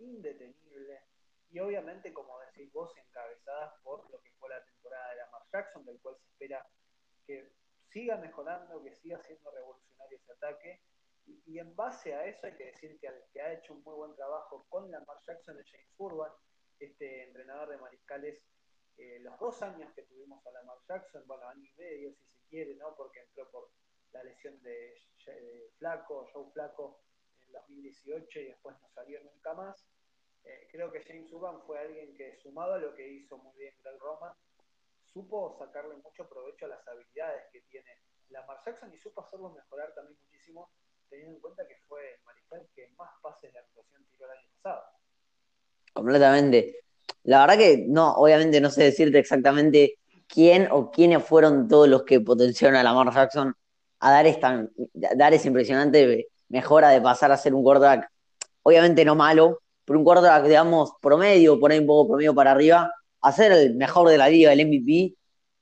indetenible. 0.00 1.00
Y 1.50 1.60
obviamente, 1.60 2.12
como 2.12 2.38
decís 2.40 2.70
vos, 2.70 2.94
encabezadas 2.98 3.72
por 3.82 4.10
lo 4.10 4.20
que 4.20 4.32
fue 4.32 4.50
la 4.50 4.62
temporada 4.62 5.10
de 5.12 5.16
Lamar 5.16 5.42
Jackson, 5.50 5.84
del 5.86 5.98
cual 6.02 6.16
se 6.18 6.26
espera 6.26 6.66
que 7.26 7.52
siga 7.88 8.18
mejorando, 8.18 8.82
que 8.84 8.94
siga 8.96 9.18
siendo 9.22 9.50
revolucionario 9.50 10.18
ese 10.18 10.32
ataque 10.32 10.82
y, 11.26 11.58
en 11.58 11.74
base 11.76 12.14
a 12.14 12.26
eso 12.26 12.46
hay 12.46 12.56
que 12.56 12.66
decir 12.66 12.98
que, 13.00 13.08
que 13.32 13.40
ha 13.40 13.52
hecho 13.52 13.74
un 13.74 13.82
muy 13.82 13.94
buen 13.94 14.14
trabajo 14.16 14.66
con 14.68 14.90
Lamar 14.90 15.18
Jackson 15.26 15.56
y 15.58 15.70
James 15.70 15.94
Urban, 15.98 16.32
este 16.78 17.24
entrenador 17.24 17.68
de 17.68 17.78
mariscales, 17.78 18.42
eh, 18.96 19.20
los 19.20 19.38
dos 19.38 19.62
años 19.62 19.92
que 19.94 20.02
tuvimos 20.02 20.44
a 20.46 20.50
Lamar 20.50 20.78
Jackson, 20.88 21.22
bueno, 21.26 21.48
año 21.48 21.64
y 21.64 21.80
medio 21.80 22.12
si 22.12 22.26
se 22.26 22.46
quiere, 22.48 22.74
¿no? 22.76 22.94
Porque 22.96 23.20
entró 23.20 23.50
por 23.50 23.70
la 24.12 24.22
lesión 24.24 24.60
de, 24.62 24.94
Flaco, 25.78 26.28
Joe 26.32 26.50
Flaco 26.52 27.00
en 27.46 27.52
2018 27.52 28.40
y 28.40 28.44
después 28.46 28.76
no 28.80 28.88
salió 28.90 29.22
nunca 29.22 29.54
más. 29.54 29.86
Eh, 30.44 30.68
creo 30.70 30.90
que 30.90 31.02
James 31.04 31.32
Urban 31.32 31.62
fue 31.62 31.78
alguien 31.78 32.14
que, 32.16 32.36
sumado 32.36 32.74
a 32.74 32.78
lo 32.78 32.94
que 32.94 33.08
hizo 33.08 33.38
muy 33.38 33.56
bien 33.56 33.74
Greg 33.82 33.98
Roman, 34.00 34.34
supo 35.04 35.56
sacarle 35.58 35.96
mucho 35.96 36.28
provecho 36.28 36.66
a 36.66 36.70
las 36.70 36.88
habilidades 36.88 37.44
que 37.52 37.60
tiene 37.62 38.02
Lamar 38.30 38.58
Jackson 38.64 38.92
y 38.92 38.98
supo 38.98 39.20
hacerlo 39.20 39.50
mejorar 39.50 39.94
también 39.94 40.18
muchísimo 40.20 40.70
teniendo 41.12 41.36
en 41.36 41.40
cuenta 41.40 41.66
que 41.68 41.76
fue 41.86 42.00
el 42.52 42.66
que 42.74 42.88
más 42.96 43.10
pases 43.22 43.52
de 43.52 43.58
anotación 43.58 44.02
tiró 44.10 44.24
el 44.26 44.38
año 44.38 44.48
pasado. 44.62 44.82
Completamente. 45.92 46.76
La 47.24 47.40
verdad 47.40 47.58
que 47.58 47.84
no, 47.86 48.14
obviamente 48.14 48.60
no 48.60 48.70
sé 48.70 48.84
decirte 48.84 49.18
exactamente 49.18 49.98
quién 50.26 50.68
o 50.70 50.90
quiénes 50.90 51.22
fueron 51.22 51.68
todos 51.68 51.86
los 51.88 52.02
que 52.04 52.20
potenciaron 52.20 52.76
a 52.76 52.82
Lamar 52.82 53.12
Jackson 53.12 53.54
a 54.00 54.10
dar 54.10 54.26
esta, 54.26 54.66
dar 54.94 55.34
esa 55.34 55.48
impresionante 55.48 56.28
mejora 56.48 56.88
de 56.88 57.00
pasar 57.00 57.30
a 57.30 57.36
ser 57.36 57.54
un 57.54 57.62
quarterback, 57.62 58.10
obviamente 58.62 59.04
no 59.04 59.14
malo, 59.14 59.60
pero 59.84 59.98
un 59.98 60.04
quarterback, 60.04 60.44
digamos, 60.44 60.92
promedio, 61.00 61.58
ahí 61.66 61.78
un 61.78 61.86
poco 61.86 62.08
promedio 62.08 62.34
para 62.34 62.50
arriba, 62.52 62.92
a 63.20 63.32
ser 63.32 63.52
el 63.52 63.76
mejor 63.76 64.08
de 64.08 64.18
la 64.18 64.28
liga, 64.28 64.52
el 64.52 64.66
MVP. 64.66 65.14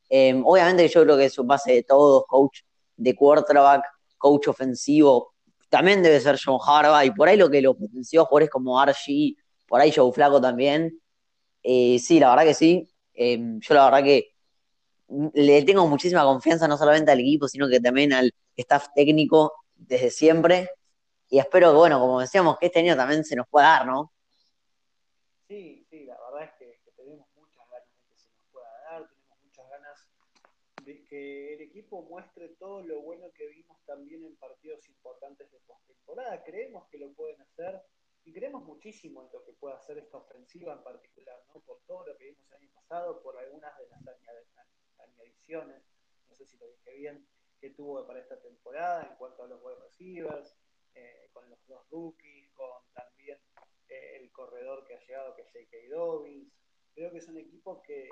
Eh, 0.09 0.41
obviamente 0.45 0.89
yo 0.89 1.03
creo 1.03 1.17
que 1.19 1.27
es 1.27 1.39
un 1.39 1.47
base 1.47 1.73
de 1.73 1.83
todos, 1.83 2.25
coach 2.27 2.61
de 2.97 3.15
quarterback, 3.15 3.85
coach 4.17 4.49
ofensivo, 4.49 5.35
también 5.71 6.03
debe 6.03 6.21
ser 6.21 6.39
John 6.45 6.59
Harbaugh, 6.65 7.05
y 7.05 7.13
por 7.13 7.29
ahí 7.29 7.37
lo 7.37 7.49
que 7.49 7.63
lo 7.63 7.75
potenció 7.75 8.27
jugadores 8.27 8.51
como 8.51 8.79
Archie, 8.79 9.37
por 9.67 9.81
ahí 9.81 9.93
Joe 9.95 10.13
Flaco 10.13 10.41
también. 10.41 11.01
Eh, 11.63 11.99
sí, 11.99 12.21
la 12.21 12.31
verdad 12.31 12.45
que 12.45 12.55
sí. 12.55 12.89
Eh, 13.15 13.39
yo 13.61 13.75
la 13.75 13.85
verdad 13.85 14.03
que 14.03 14.35
le 15.35 15.63
tengo 15.63 15.87
muchísima 15.87 16.25
confianza 16.25 16.69
no 16.69 16.77
solamente 16.77 17.11
al 17.13 17.21
equipo, 17.21 17.49
sino 17.49 17.69
que 17.69 17.81
también 17.81 18.13
al 18.13 18.33
staff 18.57 18.89
técnico 18.95 19.55
desde 19.75 20.11
siempre. 20.11 20.71
Y 21.29 21.39
espero 21.39 21.71
que, 21.71 21.77
bueno, 21.77 22.01
como 22.01 22.21
decíamos, 22.21 22.59
que 22.59 22.67
este 22.67 22.81
año 22.81 22.97
también 22.97 23.25
se 23.25 23.37
nos 23.37 23.47
pueda 23.49 23.69
dar, 23.69 23.87
¿no? 23.87 24.13
Sí, 25.47 25.87
sí, 25.89 26.05
la 26.05 26.17
verdad 26.21 26.45
es 26.45 26.59
que, 26.59 26.81
tenemos 26.97 27.27
muchas 27.37 27.65
ganas 27.71 27.89
de 27.97 28.09
que 28.09 28.17
se 28.17 28.29
nos 28.33 28.45
pueda 28.53 28.69
dar, 28.91 29.09
tenemos 29.09 29.39
muchas 29.43 29.69
ganas 29.71 30.09
de 30.85 31.05
que 31.05 31.55
el 31.55 31.61
equipo 31.61 32.03
muestre 32.03 32.49
todo 32.59 32.83
lo 32.83 33.03
bueno 33.03 33.27
que 33.35 33.47
vimos 33.47 33.80
también 33.91 34.25
en 34.25 34.37
partidos 34.37 34.89
importantes 34.89 35.51
de 35.51 35.59
postemporada. 35.67 36.45
Creemos 36.45 36.89
que 36.89 36.99
lo 36.99 37.13
pueden 37.13 37.41
hacer 37.41 37.83
y 38.23 38.33
creemos 38.33 38.63
muchísimo 38.63 39.25
en 39.25 39.33
lo 39.33 39.45
que 39.45 39.53
puede 39.55 39.75
hacer 39.75 39.99
esta 39.99 40.19
ofensiva 40.19 40.75
en 40.75 40.85
particular, 40.85 41.43
¿no? 41.49 41.61
Por 41.61 41.81
todo 41.89 42.07
lo 42.07 42.17
que 42.17 42.27
vimos 42.27 42.47
el 42.51 42.59
año 42.59 42.71
pasado, 42.73 43.21
por 43.21 43.37
algunas 43.37 43.77
de 43.79 43.87
las 43.89 44.17
añadiciones, 44.99 45.83
no 46.29 46.37
sé 46.37 46.47
si 46.47 46.57
lo 46.59 46.69
dije 46.69 46.95
bien, 46.95 47.27
que 47.61 47.71
tuvo 47.71 48.07
para 48.07 48.21
esta 48.21 48.41
temporada 48.41 49.09
en 49.11 49.17
cuanto 49.17 49.43
a 49.43 49.49
los 49.49 49.61
wide 49.61 49.81
receivers, 49.81 50.57
eh, 50.95 51.29
con 51.33 51.51
los 51.51 51.59
dos 51.67 51.85
rookies, 51.91 52.49
con 52.53 52.71
también 52.95 53.39
eh, 53.89 54.19
el 54.21 54.31
corredor 54.31 54.87
que 54.87 54.95
ha 54.95 55.01
llegado, 55.01 55.35
que 55.35 55.43
es 55.43 55.49
J.K. 55.53 55.77
Dobbins. 55.97 56.53
Creo 56.95 57.11
que 57.11 57.21
son 57.21 57.39
equipos 57.39 57.83
que, 57.83 58.09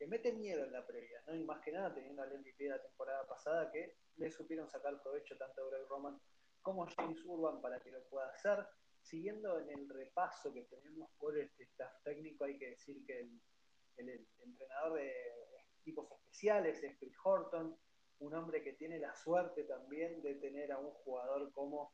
que 0.00 0.06
meten 0.06 0.40
miedo 0.40 0.64
en 0.64 0.72
la 0.72 0.86
previa, 0.86 1.22
¿no? 1.26 1.34
Y 1.34 1.44
más 1.44 1.60
que 1.60 1.72
nada 1.72 1.92
teniendo 1.92 2.22
al 2.22 2.32
MVP 2.32 2.64
de 2.64 2.70
la 2.70 2.80
temporada 2.80 3.28
pasada 3.28 3.70
que 3.70 3.96
le 4.16 4.30
supieron 4.30 4.66
sacar 4.66 4.98
provecho 5.02 5.36
tanto 5.36 5.62
a 5.62 5.68
Greg 5.68 5.86
Roman 5.88 6.18
como 6.62 6.86
James 6.86 7.22
Urban 7.26 7.60
para 7.60 7.78
que 7.80 7.90
lo 7.90 8.02
pueda 8.04 8.30
hacer. 8.30 8.66
Siguiendo 9.02 9.60
en 9.60 9.68
el 9.68 9.86
repaso 9.90 10.54
que 10.54 10.62
tenemos 10.62 11.10
por 11.18 11.38
este 11.38 11.64
staff 11.64 11.92
técnico, 12.02 12.44
hay 12.44 12.56
que 12.56 12.70
decir 12.70 13.04
que 13.06 13.20
el, 13.20 13.40
el 13.98 14.26
entrenador 14.42 14.94
de 14.94 15.12
equipos 15.80 16.10
especiales 16.12 16.82
es 16.82 16.98
Chris 16.98 17.16
Horton, 17.22 17.78
un 18.20 18.34
hombre 18.34 18.62
que 18.62 18.72
tiene 18.72 18.98
la 18.98 19.14
suerte 19.14 19.64
también 19.64 20.22
de 20.22 20.36
tener 20.36 20.72
a 20.72 20.78
un 20.78 20.92
jugador 21.04 21.52
como 21.52 21.92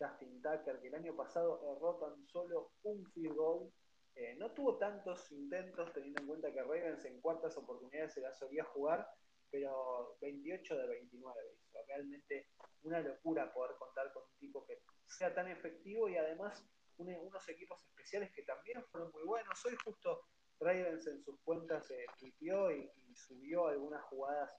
Justin 0.00 0.42
Tucker, 0.42 0.80
que 0.80 0.88
el 0.88 0.94
año 0.96 1.14
pasado 1.14 1.60
erró 1.76 1.98
tan 1.98 2.26
solo 2.26 2.72
un 2.82 3.06
field 3.12 3.36
goal. 3.36 3.72
Eh, 4.16 4.36
no 4.38 4.52
tuvo 4.52 4.78
tantos 4.78 5.30
intentos, 5.32 5.92
teniendo 5.92 6.20
en 6.20 6.28
cuenta 6.28 6.52
que 6.52 6.62
Ravens 6.62 7.04
en 7.04 7.20
cuartas 7.20 7.56
oportunidades 7.56 8.14
se 8.14 8.20
la 8.20 8.32
solía 8.32 8.64
jugar, 8.64 9.08
pero 9.50 10.16
28 10.20 10.76
de 10.76 10.86
29 10.86 11.40
hizo. 11.52 11.78
Realmente 11.86 12.48
una 12.82 13.00
locura 13.00 13.52
poder 13.52 13.76
contar 13.76 14.12
con 14.12 14.22
un 14.22 14.38
tipo 14.38 14.64
que 14.66 14.82
sea 15.06 15.34
tan 15.34 15.48
efectivo 15.48 16.08
y 16.08 16.16
además 16.16 16.64
unos 16.96 17.48
equipos 17.48 17.82
especiales 17.88 18.32
que 18.32 18.42
también 18.42 18.84
fueron 18.86 19.10
muy 19.12 19.24
buenos. 19.24 19.64
Hoy 19.64 19.76
justo 19.84 20.22
Ravens 20.60 21.06
en 21.06 21.22
sus 21.22 21.40
cuentas 21.40 21.86
se 21.86 22.06
y, 22.20 22.30
y, 22.30 23.16
subió 23.16 23.66
algunas 23.66 24.02
jugadas, 24.04 24.50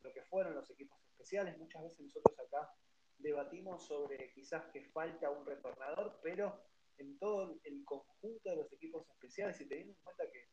lo 0.00 0.12
que 0.12 0.22
fueron 0.22 0.54
los 0.54 0.70
equipos 0.70 0.98
especiales. 1.10 1.58
Muchas 1.58 1.82
veces 1.82 2.00
nosotros 2.00 2.38
acá 2.38 2.72
debatimos 3.18 3.86
sobre 3.86 4.32
quizás 4.32 4.64
que 4.72 4.90
falta 4.90 5.30
un 5.30 5.46
retornador, 5.46 6.18
pero 6.22 6.62
en 7.02 7.18
todo 7.18 7.58
el 7.64 7.84
conjunto 7.84 8.50
de 8.50 8.56
los 8.56 8.72
equipos 8.72 9.06
especiales, 9.10 9.60
y 9.60 9.68
teniendo 9.68 9.92
en 9.92 9.98
cuenta 10.02 10.24
que 10.30 10.46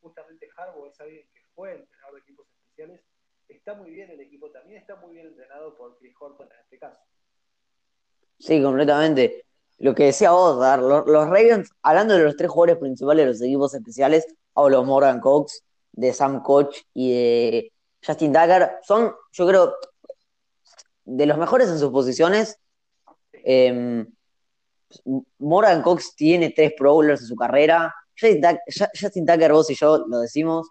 justamente 0.00 0.48
Harbaugh 0.56 0.86
es 0.86 1.00
alguien 1.00 1.26
que 1.32 1.40
fue 1.54 1.72
entrenador 1.72 2.14
de 2.14 2.20
equipos 2.20 2.46
especiales, 2.48 3.00
está 3.48 3.74
muy 3.74 3.90
bien 3.90 4.10
el 4.10 4.20
equipo 4.20 4.50
también, 4.50 4.80
está 4.80 4.96
muy 4.96 5.14
bien 5.14 5.26
entrenado 5.26 5.76
por 5.76 5.98
Chris 5.98 6.14
Horton 6.18 6.48
en 6.50 6.60
este 6.60 6.78
caso. 6.78 7.00
Sí, 8.38 8.62
completamente. 8.62 9.44
Lo 9.78 9.94
que 9.94 10.04
decía 10.04 10.30
vos, 10.30 10.58
Dar, 10.58 10.80
los, 10.80 11.06
los 11.06 11.26
Ravens, 11.26 11.70
hablando 11.82 12.14
de 12.14 12.24
los 12.24 12.36
tres 12.36 12.50
jugadores 12.50 12.78
principales 12.78 13.24
de 13.24 13.32
los 13.32 13.42
equipos 13.42 13.74
especiales, 13.74 14.26
hablo 14.54 14.84
Morgan 14.84 15.20
Cox, 15.20 15.64
de 15.92 16.12
Sam 16.12 16.42
Koch 16.42 16.76
y 16.94 17.12
de 17.12 17.72
Justin 18.04 18.32
Tucker, 18.32 18.78
son, 18.82 19.14
yo 19.32 19.46
creo, 19.46 19.74
de 21.04 21.26
los 21.26 21.38
mejores 21.38 21.68
en 21.68 21.78
sus 21.78 21.90
posiciones. 21.90 22.58
Em, 23.32 24.06
Morgan 25.38 25.82
Cox 25.82 26.14
tiene 26.16 26.50
tres 26.50 26.72
Pro 26.76 26.94
Bowlers 26.94 27.20
en 27.22 27.26
su 27.26 27.36
carrera. 27.36 27.94
Justin 28.18 29.26
Tucker, 29.26 29.52
vos 29.52 29.70
y 29.70 29.74
yo 29.74 30.06
lo 30.06 30.20
decimos, 30.20 30.68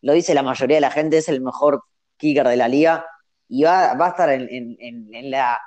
lo 0.00 0.12
dice 0.12 0.34
la 0.34 0.42
mayoría 0.42 0.76
de 0.76 0.80
la 0.80 0.90
gente, 0.90 1.18
es 1.18 1.28
el 1.28 1.40
mejor 1.40 1.82
kicker 2.16 2.46
de 2.48 2.56
la 2.56 2.68
liga 2.68 3.04
y 3.48 3.64
va, 3.64 3.92
a 3.92 4.08
estar 4.08 4.30
en, 4.30 5.30
la, 5.30 5.58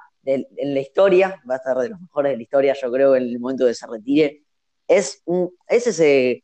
historia, 0.79 1.41
va 1.49 1.55
a 1.55 1.57
estar 1.57 1.77
de 1.77 1.89
los 1.89 1.99
mejores 1.99 2.31
de 2.31 2.37
la 2.37 2.43
historia, 2.43 2.75
yo 2.79 2.91
creo, 2.91 3.15
en 3.15 3.23
el 3.23 3.39
momento 3.39 3.65
de 3.65 3.71
que 3.71 3.75
se 3.75 3.87
retire. 3.87 4.43
Es, 4.87 5.21
un, 5.25 5.51
es 5.67 5.87
ese 5.87 6.43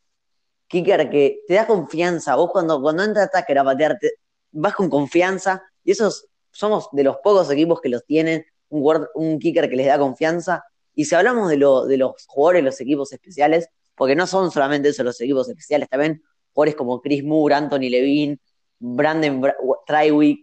kicker 0.67 1.09
que 1.09 1.41
te 1.47 1.55
da 1.55 1.67
confianza. 1.67 2.35
Vos 2.35 2.51
cuando, 2.51 2.81
cuando 2.81 3.03
entra 3.03 3.29
Tucker 3.29 3.59
a 3.59 3.63
patearte, 3.63 4.11
vas 4.51 4.73
con 4.73 4.89
confianza 4.89 5.63
y 5.83 5.91
esos 5.91 6.27
somos 6.51 6.89
de 6.91 7.03
los 7.03 7.17
pocos 7.17 7.51
equipos 7.51 7.81
que 7.81 7.89
los 7.89 8.03
tienen, 8.05 8.45
un 8.69 9.39
kicker 9.39 9.69
que 9.69 9.75
les 9.75 9.87
da 9.87 9.99
confianza. 9.99 10.63
Y 10.97 11.05
si 11.05 11.13
hablamos 11.13 11.47
de, 11.47 11.57
lo, 11.57 11.85
de 11.85 11.95
los 11.95 12.25
jugadores 12.25 12.63
los 12.63 12.81
equipos 12.81 13.13
especiales, 13.13 13.69
porque 13.93 14.15
no 14.15 14.25
son 14.25 14.49
solamente 14.49 14.89
esos 14.89 15.05
los 15.05 15.21
equipos 15.21 15.47
especiales, 15.47 15.87
también 15.89 16.23
jugadores 16.53 16.75
como 16.75 16.99
Chris 17.01 17.23
Moore, 17.23 17.53
Anthony 17.53 17.91
Levine, 17.91 18.39
Brandon 18.79 19.43
Trywick, 19.85 20.39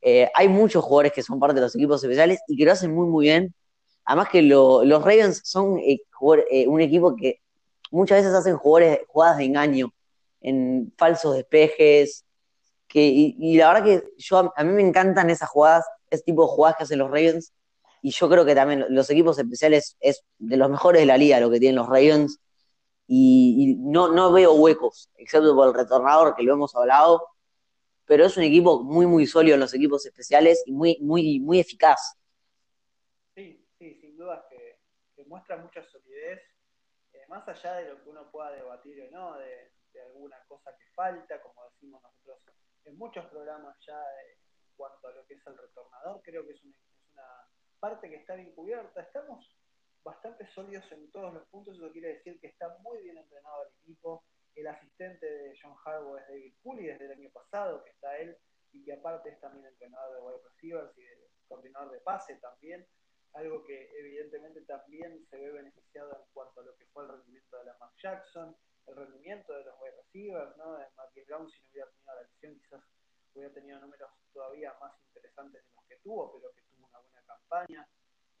eh, 0.00 0.30
hay 0.34 0.48
muchos 0.48 0.82
jugadores 0.82 1.12
que 1.12 1.22
son 1.22 1.38
parte 1.38 1.56
de 1.56 1.60
los 1.60 1.74
equipos 1.74 2.02
especiales 2.02 2.40
y 2.48 2.56
que 2.56 2.64
lo 2.64 2.72
hacen 2.72 2.94
muy, 2.94 3.06
muy 3.06 3.26
bien. 3.26 3.54
Además 4.06 4.30
que 4.30 4.40
los 4.40 5.02
Ravens 5.02 5.42
son 5.44 5.78
eh, 5.78 6.00
eh, 6.50 6.66
un 6.66 6.80
equipo 6.80 7.14
que 7.14 7.42
muchas 7.90 8.22
veces 8.22 8.32
hacen 8.32 8.56
jugadores, 8.56 9.00
jugadas 9.08 9.36
de 9.36 9.44
engaño, 9.44 9.92
en 10.40 10.90
falsos 10.96 11.34
despejes, 11.36 12.24
que, 12.86 13.02
y, 13.04 13.58
la 13.58 13.74
verdad 13.74 13.84
que 13.84 14.02
yo, 14.16 14.54
a 14.56 14.64
mí 14.64 14.72
me 14.72 14.80
encantan 14.80 15.28
esas 15.28 15.50
jugadas, 15.50 15.84
ese 16.08 16.22
tipo 16.22 16.44
de 16.44 16.48
jugadas 16.48 16.78
que 16.78 16.84
hacen 16.84 16.98
los 16.98 17.10
Ravens, 17.10 17.52
y 18.02 18.10
yo 18.10 18.28
creo 18.28 18.44
que 18.44 18.54
también 18.54 18.86
los 18.88 19.08
equipos 19.10 19.38
especiales 19.38 19.96
es 20.00 20.24
de 20.38 20.56
los 20.56 20.70
mejores 20.70 21.02
de 21.02 21.06
la 21.06 21.16
liga 21.16 21.40
lo 21.40 21.50
que 21.50 21.60
tienen 21.60 21.76
los 21.76 21.86
Ravens, 21.86 22.40
y, 23.10 23.76
no, 23.78 24.08
no 24.12 24.32
veo 24.32 24.52
huecos, 24.52 25.10
excepto 25.16 25.54
por 25.54 25.68
el 25.68 25.74
retornador 25.74 26.34
que 26.36 26.42
lo 26.42 26.52
hemos 26.52 26.74
hablado, 26.76 27.26
pero 28.04 28.26
es 28.26 28.36
un 28.36 28.42
equipo 28.42 28.82
muy, 28.82 29.06
muy 29.06 29.26
sólido 29.26 29.54
en 29.54 29.60
los 29.60 29.72
equipos 29.72 30.04
especiales 30.04 30.62
y 30.66 30.72
muy, 30.72 30.98
muy, 31.00 31.40
muy 31.40 31.58
eficaz. 31.58 32.18
Sí, 33.34 33.66
sí, 33.78 33.94
sin 34.00 34.16
duda 34.16 34.46
que, 34.50 34.80
que 35.16 35.24
muestra 35.24 35.56
mucha 35.56 35.82
solidez 35.84 36.40
más 37.28 37.46
allá 37.46 37.74
de 37.74 37.90
lo 37.90 38.02
que 38.02 38.10
uno 38.10 38.30
pueda 38.30 38.50
debatir 38.50 39.02
o 39.02 39.10
no, 39.10 39.38
de, 39.38 39.70
alguna 40.06 40.40
cosa 40.46 40.70
que 40.76 40.84
falta, 40.94 41.42
como 41.42 41.64
decimos 41.70 42.00
nosotros 42.00 42.40
en 42.84 42.96
muchos 42.96 43.26
programas 43.26 43.76
ya 43.84 44.00
en 44.00 44.38
cuanto 44.76 45.08
a 45.08 45.10
lo 45.10 45.26
que 45.26 45.34
es 45.34 45.46
el 45.46 45.58
retornador, 45.58 46.22
creo 46.22 46.46
que 46.46 46.52
es 46.52 46.62
una, 46.62 47.48
parte 47.78 48.08
que 48.08 48.16
está 48.16 48.34
bien 48.34 48.54
cubierta. 48.54 49.00
Estamos 49.00 49.46
bastante 50.04 50.46
sólidos 50.54 50.90
en 50.92 51.10
todos 51.10 51.34
los 51.34 51.46
puntos, 51.48 51.76
eso 51.76 51.92
quiere 51.92 52.14
decir 52.14 52.40
que 52.40 52.48
está 52.48 52.78
muy 52.78 53.02
bien 53.02 53.18
entrenado 53.18 53.64
el 53.64 53.72
equipo. 53.82 54.24
El 54.54 54.66
asistente 54.66 55.26
de 55.26 55.58
John 55.60 55.76
Harbaugh 55.84 56.18
es 56.18 56.28
David 56.28 56.54
Cooley 56.62 56.86
desde 56.86 57.06
el 57.06 57.12
año 57.12 57.30
pasado, 57.30 57.84
que 57.84 57.90
está 57.90 58.18
él, 58.18 58.36
y 58.72 58.84
que 58.84 58.92
aparte 58.92 59.30
es 59.30 59.40
también 59.40 59.66
entrenador 59.66 60.14
de 60.16 60.22
wide 60.22 60.48
receivers 60.48 60.98
y 60.98 61.02
de 61.02 61.28
coordinador 61.46 61.92
de 61.92 62.00
pase 62.00 62.36
también 62.36 62.86
algo 63.34 63.64
que 63.64 63.90
evidentemente 63.98 64.62
también 64.62 65.26
se 65.28 65.36
ve 65.36 65.50
beneficiado 65.50 66.10
en 66.12 66.32
cuanto 66.32 66.60
a 66.60 66.64
lo 66.64 66.76
que 66.76 66.86
fue 66.86 67.04
el 67.04 67.10
rendimiento 67.10 67.58
de 67.58 67.64
la 67.64 67.76
Mark 67.78 67.94
Jackson, 68.02 68.56
el 68.86 68.96
rendimiento 68.96 69.52
de 69.52 69.64
los 69.64 69.74
wide 69.80 69.96
receivers, 69.96 70.56
¿no? 70.56 70.78
De 70.78 70.86
Matthew 70.96 71.24
Brown, 71.26 71.50
si 71.50 71.60
no 71.62 71.68
hubiera 71.70 71.90
tenido 71.90 72.14
la 72.14 72.22
lesión, 72.22 72.58
quizás 72.58 72.84
hubiera 73.34 73.54
tenido 73.54 73.80
números 73.80 74.10
todavía 74.32 74.74
más 74.80 74.92
interesantes 75.06 75.62
de 75.62 75.70
los 75.74 75.84
que 75.86 75.96
tuvo, 75.96 76.32
pero 76.32 76.52
que 76.54 76.62
campaña. 77.28 77.88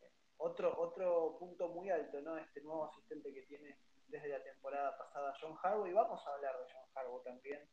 Eh, 0.00 0.10
otro, 0.38 0.74
otro 0.80 1.36
punto 1.38 1.68
muy 1.68 1.90
alto, 1.90 2.20
¿no? 2.20 2.36
Este 2.38 2.60
nuevo 2.62 2.86
asistente 2.86 3.32
que 3.32 3.42
tiene 3.42 3.78
desde 4.08 4.28
la 4.28 4.42
temporada 4.42 4.96
pasada 4.96 5.36
John 5.40 5.56
Harbaugh, 5.62 5.86
y 5.86 5.92
vamos 5.92 6.26
a 6.26 6.34
hablar 6.34 6.56
de 6.58 6.72
John 6.72 6.88
Harbaugh 6.94 7.22
también. 7.22 7.68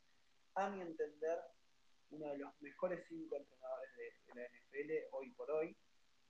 A 0.54 0.68
mi 0.70 0.82
entender, 0.82 1.40
uno 2.10 2.28
de 2.28 2.38
los 2.38 2.60
mejores 2.60 3.04
cinco 3.08 3.36
entrenadores 3.36 3.96
de 3.96 4.34
la 4.34 4.48
NFL 4.48 5.08
hoy 5.12 5.30
por 5.32 5.50
hoy 5.50 5.76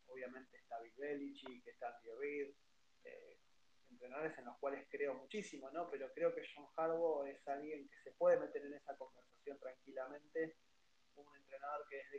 obviamente 0.09 0.57
está 0.57 0.81
Bill 0.81 0.95
Belichick, 0.97 1.67
está 1.67 1.89
Andy 1.89 2.11
Reid, 2.19 2.55
eh, 3.05 3.39
entrenadores 3.91 4.39
en 4.39 4.45
los 4.45 4.57
cuales 4.59 4.87
creo 4.89 5.15
muchísimo, 5.15 5.69
¿no? 5.73 5.91
Pero 5.91 6.13
creo 6.15 6.33
que 6.33 6.47
John 6.55 6.67
Harbaugh 6.77 7.27
es 7.27 7.47
alguien 7.49 7.89
que 7.89 8.01
se 8.05 8.13
puede 8.13 8.39
meter 8.39 8.65
en 8.65 8.75
esa 8.75 8.97
conversación 8.97 9.59
tranquilamente 9.59 10.57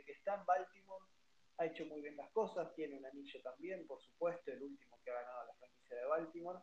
que 0.08 0.12
está 0.12 0.36
en 0.36 0.46
Baltimore 0.46 1.04
ha 1.58 1.66
hecho 1.66 1.84
muy 1.86 2.00
bien 2.00 2.16
las 2.16 2.30
cosas, 2.30 2.72
tiene 2.74 2.96
un 2.96 3.04
anillo 3.04 3.42
también, 3.42 3.86
por 3.86 4.00
supuesto, 4.00 4.52
el 4.52 4.62
último 4.62 4.98
que 5.04 5.10
ha 5.10 5.14
ganado 5.14 5.46
la 5.46 5.54
franquicia 5.54 5.96
de 5.96 6.06
Baltimore, 6.06 6.60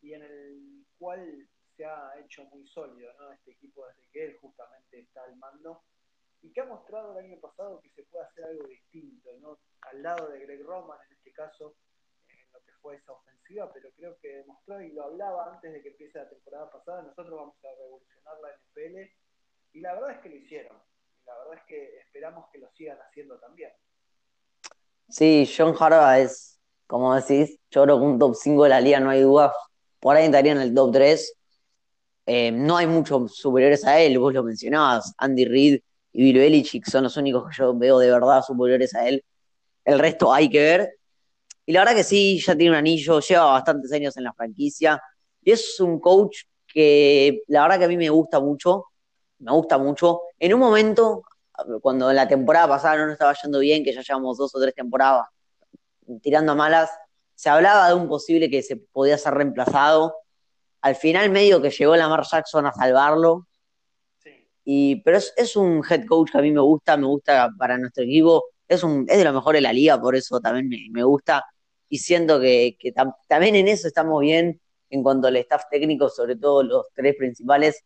y 0.00 0.14
en 0.14 0.22
el 0.22 0.86
cual 0.96 1.48
se 1.76 1.84
ha 1.84 2.18
hecho 2.20 2.44
muy 2.44 2.66
sólido, 2.68 3.12
¿no? 3.18 3.32
Este 3.32 3.52
equipo 3.52 3.86
desde 3.86 4.08
que 4.10 4.24
él 4.26 4.36
justamente 4.36 5.00
está 5.00 5.24
al 5.24 5.36
mando 5.36 5.82
y 6.40 6.52
que 6.52 6.60
ha 6.60 6.66
mostrado 6.66 7.18
el 7.18 7.24
año 7.24 7.40
pasado 7.40 7.80
que 7.80 7.90
se 7.90 8.04
puede 8.04 8.26
hacer 8.26 8.44
algo 8.44 8.66
distinto, 8.68 9.36
¿no? 9.40 9.58
Al 9.82 10.02
lado 10.02 10.28
de 10.28 10.38
Greg 10.40 10.62
Roman, 10.62 10.98
en 11.08 11.16
este 11.16 11.32
caso, 11.32 11.76
en 12.28 12.52
lo 12.52 12.60
que 12.60 12.72
fue 12.80 12.96
esa 12.96 13.12
ofensiva, 13.12 13.72
pero 13.72 13.90
creo 13.92 14.18
que 14.20 14.28
demostró, 14.28 14.80
y 14.80 14.92
lo 14.92 15.04
hablaba 15.04 15.52
antes 15.52 15.72
de 15.72 15.82
que 15.82 15.88
empiece 15.88 16.18
la 16.18 16.28
temporada 16.28 16.70
pasada, 16.70 17.02
nosotros 17.02 17.36
vamos 17.36 17.64
a 17.64 17.74
revolucionar 17.76 18.40
la 18.40 18.56
NFL, 18.56 19.10
y 19.72 19.80
la 19.80 19.94
verdad 19.94 20.12
es 20.12 20.18
que 20.20 20.28
lo 20.28 20.36
hicieron, 20.36 20.78
y 21.22 21.24
la 21.26 21.38
verdad 21.38 21.54
es 21.54 21.64
que 21.64 21.98
esperamos 21.98 22.48
que 22.52 22.58
lo 22.58 22.70
sigan 22.72 22.98
haciendo 23.00 23.38
también. 23.40 23.72
Sí, 25.08 25.48
John 25.56 25.74
Harbaugh 25.78 26.18
es, 26.18 26.58
como 26.86 27.14
decís, 27.14 27.58
yo 27.70 27.84
creo 27.84 27.98
que 27.98 28.04
un 28.04 28.18
top 28.18 28.34
5 28.34 28.64
de 28.64 28.68
la 28.70 28.80
liga, 28.80 29.00
no 29.00 29.10
hay 29.10 29.22
duda. 29.22 29.52
Por 30.00 30.16
ahí 30.16 30.26
estaría 30.26 30.52
en 30.52 30.60
el 30.60 30.74
top 30.74 30.92
3. 30.92 31.34
Eh, 32.26 32.52
no 32.52 32.76
hay 32.76 32.86
muchos 32.86 33.36
superiores 33.36 33.84
a 33.86 34.00
él, 34.00 34.18
vos 34.18 34.34
lo 34.34 34.44
mencionabas. 34.44 35.14
Andy 35.18 35.44
Reid 35.46 35.80
y 36.12 36.22
Bill 36.24 36.38
Belichick 36.38 36.86
son 36.88 37.04
los 37.04 37.16
únicos 37.16 37.48
que 37.48 37.56
yo 37.56 37.74
veo 37.76 37.98
de 37.98 38.10
verdad 38.10 38.42
superiores 38.42 38.94
a 38.94 39.08
él. 39.08 39.24
El 39.84 39.98
resto 39.98 40.32
hay 40.32 40.50
que 40.50 40.60
ver. 40.60 40.94
Y 41.66 41.72
la 41.72 41.80
verdad 41.80 41.96
que 41.96 42.04
sí, 42.04 42.40
ya 42.40 42.56
tiene 42.56 42.72
un 42.72 42.76
anillo, 42.78 43.20
lleva 43.20 43.46
bastantes 43.52 43.92
años 43.92 44.16
en 44.16 44.24
la 44.24 44.32
franquicia. 44.34 45.02
Y 45.42 45.52
es 45.52 45.80
un 45.80 46.00
coach 46.00 46.40
que 46.66 47.42
la 47.48 47.62
verdad 47.62 47.78
que 47.80 47.84
a 47.86 47.88
mí 47.88 47.96
me 47.96 48.10
gusta 48.10 48.40
mucho. 48.40 48.86
Me 49.40 49.52
gusta 49.52 49.78
mucho. 49.78 50.22
En 50.38 50.54
un 50.54 50.60
momento 50.60 51.22
cuando 51.80 52.12
la 52.12 52.28
temporada 52.28 52.68
pasada 52.68 52.96
no 52.96 53.04
nos 53.06 53.12
estaba 53.14 53.34
yendo 53.42 53.58
bien, 53.58 53.84
que 53.84 53.92
ya 53.92 54.02
llevamos 54.02 54.38
dos 54.38 54.54
o 54.54 54.60
tres 54.60 54.74
temporadas 54.74 55.26
tirando 56.22 56.52
a 56.52 56.54
malas, 56.54 56.90
se 57.34 57.48
hablaba 57.50 57.88
de 57.88 57.94
un 57.94 58.08
posible 58.08 58.50
que 58.50 58.62
se 58.62 58.76
podía 58.76 59.18
ser 59.18 59.34
reemplazado. 59.34 60.14
Al 60.80 60.96
final 60.96 61.30
medio 61.30 61.60
que 61.60 61.70
llegó 61.70 61.96
Lamar 61.96 62.24
Jackson 62.24 62.66
a 62.66 62.72
salvarlo. 62.72 63.46
Y, 64.64 64.96
pero 64.96 65.18
es, 65.18 65.56
un 65.56 65.82
head 65.88 66.04
coach 66.06 66.30
que 66.32 66.38
a 66.38 66.42
mí 66.42 66.50
me 66.50 66.60
gusta, 66.60 66.96
me 66.96 67.06
gusta 67.06 67.50
para 67.58 67.78
nuestro 67.78 68.04
equipo. 68.04 68.44
Es, 68.66 68.82
un, 68.82 69.06
es 69.08 69.18
de 69.18 69.24
lo 69.24 69.32
mejor 69.32 69.54
de 69.54 69.60
la 69.62 69.72
liga, 69.72 70.00
por 70.00 70.14
eso 70.14 70.40
también 70.40 70.68
me, 70.92 71.02
gusta. 71.04 71.44
Y 71.88 71.98
siento 71.98 72.38
que, 72.40 72.76
también 73.28 73.54
en 73.54 73.68
eso 73.68 73.88
estamos 73.88 74.20
bien 74.20 74.60
en 74.90 75.02
cuanto 75.02 75.28
al 75.28 75.36
staff 75.36 75.64
técnico, 75.70 76.08
sobre 76.08 76.36
todo 76.36 76.62
los 76.62 76.86
tres 76.94 77.14
principales. 77.16 77.82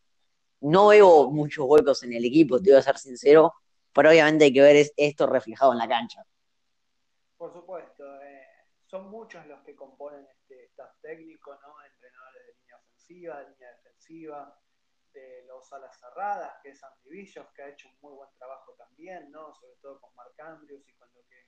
No 0.61 0.89
veo 0.89 1.31
muchos 1.31 1.67
huecos 1.69 2.03
en 2.03 2.15
el 2.15 2.25
equipo, 2.25 2.61
te 2.61 2.71
voy 2.71 2.79
a 2.79 2.83
ser 2.83 2.99
sincero 2.99 3.53
pero 3.93 4.11
obviamente 4.11 4.45
hay 4.45 4.53
que 4.53 4.61
ver 4.61 4.87
esto 4.97 5.27
reflejado 5.27 5.73
en 5.73 5.79
la 5.79 5.89
cancha. 5.89 6.25
Por 7.37 7.53
supuesto, 7.53 8.23
eh, 8.23 8.47
son 8.87 9.11
muchos 9.11 9.45
los 9.47 9.61
que 9.63 9.75
componen 9.75 10.27
este 10.27 10.65
staff 10.67 10.95
técnico, 11.01 11.55
¿no? 11.61 11.83
Entrenadores 11.85 12.47
de 12.47 12.55
línea 12.55 12.77
ofensiva, 12.77 13.39
de 13.41 13.51
línea 13.51 13.71
defensiva, 13.71 14.61
de 15.13 15.45
los 15.47 15.73
alas 15.73 15.99
cerradas, 15.99 16.55
que 16.63 16.71
es 16.71 16.83
Andy 16.83 17.11
Villos, 17.11 17.47
que 17.55 17.63
ha 17.63 17.69
hecho 17.69 17.89
un 17.89 17.99
muy 18.01 18.15
buen 18.15 18.31
trabajo 18.39 18.75
también, 18.75 19.31
¿no? 19.31 19.55
Sobre 19.55 19.77
todo 19.77 20.01
con 20.01 20.15
Mark 20.15 20.35
Andrews 20.39 20.89
y 20.89 20.93
con 20.95 21.09
lo 21.13 21.21
que 21.29 21.47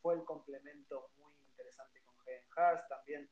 fue 0.00 0.14
el 0.14 0.24
complemento 0.24 1.10
muy 1.16 1.32
interesante 1.40 2.00
con 2.02 2.14
Hayden 2.26 2.48
Hurst. 2.56 2.88
También 2.88 3.30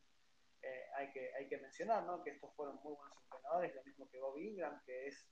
eh, 0.63 0.85
hay, 0.97 1.11
que, 1.13 1.35
hay 1.35 1.49
que 1.49 1.59
mencionar, 1.59 2.05
¿no? 2.05 2.23
Que 2.23 2.31
estos 2.31 2.55
fueron 2.55 2.77
muy 2.83 2.95
buenos 2.95 3.19
entrenadores, 3.25 3.75
lo 3.75 3.85
mismo 3.85 4.09
que 4.09 4.21
Bobby 4.21 4.49
Ingram, 4.49 4.83
que 4.85 5.09
es 5.09 5.27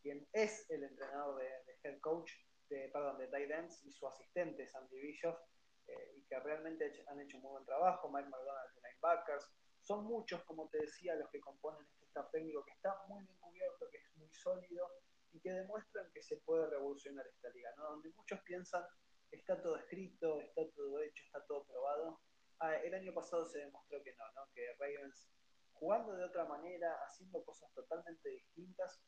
quien 0.00 0.26
es 0.32 0.68
el 0.70 0.84
entrenador 0.84 1.36
de, 1.38 1.48
de 1.48 1.78
head 1.82 2.00
coach 2.00 2.32
de, 2.68 2.88
perdón, 2.88 3.18
de 3.18 3.26
Titans 3.28 3.84
y 3.84 3.92
su 3.92 4.06
asistente 4.06 4.66
Sandy 4.66 5.00
Bischoff, 5.00 5.38
eh, 5.86 6.12
y 6.16 6.24
que 6.26 6.38
realmente 6.40 7.04
han 7.08 7.20
hecho 7.20 7.38
un 7.38 7.44
muy 7.44 7.52
buen 7.52 7.64
trabajo, 7.64 8.10
Mike 8.10 8.28
McDonald 8.28 8.74
de 8.74 8.80
linebackers, 8.88 9.50
son 9.80 10.04
muchos, 10.04 10.42
como 10.44 10.68
te 10.68 10.78
decía, 10.78 11.14
los 11.14 11.30
que 11.30 11.40
componen 11.40 11.86
este 11.86 12.04
staff 12.06 12.30
técnico 12.30 12.64
que 12.64 12.72
está 12.72 12.94
muy 13.08 13.24
bien 13.24 13.36
cubierto, 13.38 13.88
que 13.90 13.98
es 13.98 14.16
muy 14.16 14.32
sólido 14.34 14.90
y 15.32 15.40
que 15.40 15.50
demuestran 15.50 16.10
que 16.12 16.22
se 16.22 16.36
puede 16.38 16.68
revolucionar 16.68 17.26
esta 17.26 17.48
liga, 17.50 17.70
¿no? 17.76 17.84
donde 17.90 18.10
muchos 18.10 18.40
piensan 18.42 18.84
está 19.30 19.60
todo 19.60 19.76
escrito, 19.76 20.40
está 20.40 20.62
todo 20.72 21.00
hecho, 21.02 21.24
está 21.24 21.44
todo 21.46 21.64
probado. 21.64 22.20
Ah, 22.60 22.76
el 22.76 22.94
año 22.94 23.14
pasado 23.14 23.46
se 23.46 23.58
demostró 23.58 24.02
que 24.02 24.14
no, 24.14 24.24
¿no? 24.32 24.50
que 24.54 24.74
Ravens 24.78 25.30
jugando 25.72 26.16
de 26.16 26.24
otra 26.24 26.44
manera, 26.44 26.98
haciendo 27.06 27.44
cosas 27.44 27.72
totalmente 27.72 28.28
distintas, 28.28 29.00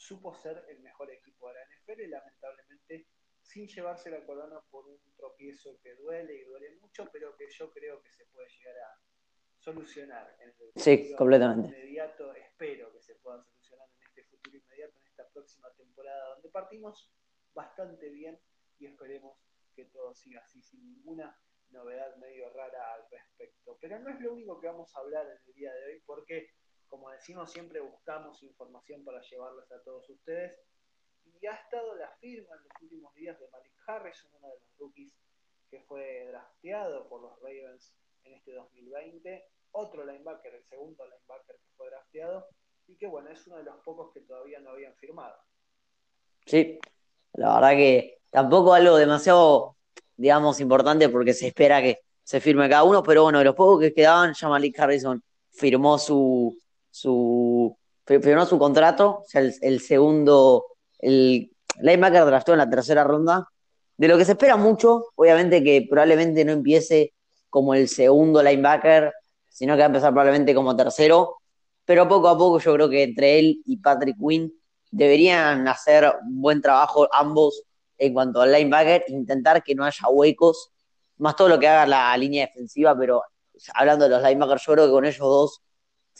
supo 0.00 0.34
ser 0.34 0.64
el 0.68 0.80
mejor 0.80 1.10
equipo 1.10 1.48
de 1.48 1.54
la 1.54 1.60
NFL 1.66 2.00
y 2.00 2.06
lamentablemente 2.08 3.06
sin 3.42 3.68
llevarse 3.68 4.10
la 4.10 4.24
corona 4.24 4.60
por 4.70 4.86
un 4.88 4.98
tropiezo 5.14 5.78
que 5.82 5.94
duele 5.96 6.34
y 6.36 6.44
duele 6.44 6.76
mucho, 6.80 7.06
pero 7.12 7.36
que 7.36 7.50
yo 7.50 7.70
creo 7.70 8.02
que 8.02 8.10
se 8.10 8.24
puede 8.26 8.48
llegar 8.48 8.76
a 8.78 8.98
solucionar 9.58 10.36
en 10.40 10.48
el 10.48 10.72
sí, 10.76 11.14
completamente. 11.16 11.68
inmediato. 11.68 12.32
Espero 12.34 12.90
que 12.92 13.02
se 13.02 13.14
pueda 13.16 13.42
solucionar 13.42 13.88
en 13.98 14.06
este 14.06 14.24
futuro 14.24 14.56
inmediato, 14.56 14.98
en 15.00 15.06
esta 15.06 15.28
próxima 15.28 15.70
temporada, 15.76 16.34
donde 16.34 16.48
partimos 16.48 17.12
bastante 17.52 18.08
bien 18.08 18.40
y 18.78 18.86
esperemos 18.86 19.36
que 19.74 19.84
todo 19.86 20.14
siga 20.14 20.40
así 20.40 20.62
sin 20.62 20.82
ninguna 20.82 21.38
novedad 21.70 22.16
medio 22.16 22.50
rara 22.54 22.94
al 22.94 23.02
respecto. 23.10 23.76
Pero 23.80 23.98
no 23.98 24.10
es 24.10 24.20
lo 24.20 24.32
único 24.32 24.58
que 24.60 24.66
vamos 24.66 24.96
a 24.96 25.00
hablar 25.00 25.26
en 25.26 25.38
el 25.46 25.54
día 25.54 25.74
de 25.74 25.84
hoy, 25.84 26.02
porque 26.06 26.48
como 26.90 27.10
decimos, 27.10 27.50
siempre 27.50 27.80
buscamos 27.80 28.42
información 28.42 29.04
para 29.04 29.22
llevarles 29.22 29.70
a 29.72 29.80
todos 29.82 30.10
ustedes. 30.10 30.58
Y 31.40 31.46
ha 31.46 31.54
estado 31.54 31.94
la 31.94 32.10
firma 32.20 32.56
en 32.56 32.62
los 32.64 32.82
últimos 32.82 33.14
días 33.14 33.38
de 33.38 33.48
Malik 33.48 33.72
Harrison, 33.86 34.30
uno 34.34 34.48
de 34.48 34.54
los 34.54 34.78
rookies 34.78 35.16
que 35.70 35.80
fue 35.82 36.26
drafteado 36.26 37.08
por 37.08 37.22
los 37.22 37.38
Ravens 37.40 37.94
en 38.24 38.34
este 38.34 38.52
2020. 38.52 39.44
Otro 39.70 40.04
linebacker, 40.04 40.52
el 40.52 40.64
segundo 40.64 41.04
linebacker 41.04 41.56
que 41.56 41.70
fue 41.76 41.88
drafteado. 41.88 42.48
Y 42.88 42.96
que 42.96 43.06
bueno, 43.06 43.30
es 43.30 43.46
uno 43.46 43.58
de 43.58 43.62
los 43.62 43.76
pocos 43.84 44.12
que 44.12 44.20
todavía 44.22 44.58
no 44.58 44.70
habían 44.70 44.94
firmado. 44.96 45.36
Sí, 46.44 46.80
la 47.34 47.54
verdad 47.54 47.70
que 47.70 48.18
tampoco 48.30 48.74
algo 48.74 48.96
demasiado, 48.96 49.76
digamos, 50.16 50.60
importante 50.60 51.08
porque 51.08 51.32
se 51.32 51.46
espera 51.46 51.80
que 51.80 52.00
se 52.24 52.40
firme 52.40 52.68
cada 52.68 52.82
uno, 52.82 53.02
pero 53.02 53.22
bueno, 53.22 53.38
de 53.38 53.44
los 53.44 53.54
pocos 53.54 53.80
que 53.80 53.94
quedaban, 53.94 54.34
ya 54.34 54.48
Malik 54.48 54.78
Harrison 54.78 55.22
firmó 55.50 55.98
su, 55.98 56.56
su, 56.90 57.76
firmó 58.04 58.46
su 58.46 58.58
contrato, 58.58 59.20
o 59.20 59.24
sea, 59.26 59.42
el, 59.42 59.80
segundo, 59.80 60.66
el 60.98 61.50
linebacker 61.80 62.24
draftó 62.24 62.52
en 62.52 62.58
la 62.58 62.70
tercera 62.70 63.04
ronda. 63.04 63.48
De 63.96 64.08
lo 64.08 64.16
que 64.16 64.24
se 64.24 64.32
espera 64.32 64.56
mucho, 64.56 65.06
obviamente 65.14 65.62
que 65.62 65.86
probablemente 65.88 66.44
no 66.44 66.52
empiece 66.52 67.12
como 67.50 67.74
el 67.74 67.88
segundo 67.88 68.42
linebacker, 68.42 69.12
sino 69.48 69.74
que 69.74 69.78
va 69.80 69.84
a 69.84 69.86
empezar 69.86 70.10
probablemente 70.12 70.54
como 70.54 70.74
tercero, 70.74 71.36
pero 71.84 72.08
poco 72.08 72.28
a 72.28 72.38
poco 72.38 72.58
yo 72.60 72.74
creo 72.74 72.88
que 72.88 73.02
entre 73.02 73.38
él 73.38 73.62
y 73.66 73.76
Patrick 73.76 74.16
Quinn 74.16 74.52
deberían 74.90 75.68
hacer 75.68 76.12
buen 76.24 76.62
trabajo 76.62 77.08
ambos 77.12 77.62
en 77.98 78.14
cuanto 78.14 78.40
al 78.40 78.52
linebacker, 78.52 79.04
intentar 79.08 79.62
que 79.62 79.74
no 79.74 79.84
haya 79.84 80.08
huecos, 80.08 80.70
más 81.18 81.36
todo 81.36 81.48
lo 81.48 81.58
que 81.58 81.68
haga 81.68 81.86
la 81.86 82.16
línea 82.16 82.46
defensiva, 82.46 82.96
pero 82.98 83.22
hablando 83.74 84.06
de 84.06 84.10
los 84.10 84.22
linebackers, 84.22 84.64
yo 84.64 84.72
creo 84.72 84.86
que 84.86 84.92
con 84.92 85.04
ellos 85.04 85.18
dos 85.18 85.62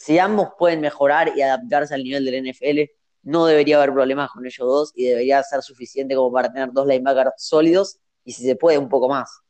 si 0.00 0.18
ambos 0.18 0.54
pueden 0.58 0.80
mejorar 0.80 1.36
y 1.36 1.42
adaptarse 1.42 1.92
al 1.92 2.02
nivel 2.02 2.24
del 2.24 2.46
NFL, 2.46 2.90
no 3.20 3.44
debería 3.44 3.76
haber 3.76 3.92
problemas 3.92 4.30
con 4.30 4.46
ellos 4.46 4.66
dos 4.66 4.92
y 4.96 5.04
debería 5.04 5.42
ser 5.42 5.60
suficiente 5.60 6.14
como 6.14 6.32
para 6.32 6.50
tener 6.50 6.72
dos 6.72 6.86
linebackers 6.86 7.34
sólidos 7.36 8.00
y 8.24 8.32
si 8.32 8.46
se 8.46 8.56
puede 8.56 8.78
un 8.78 8.88
poco 8.88 9.10
más. 9.10 9.42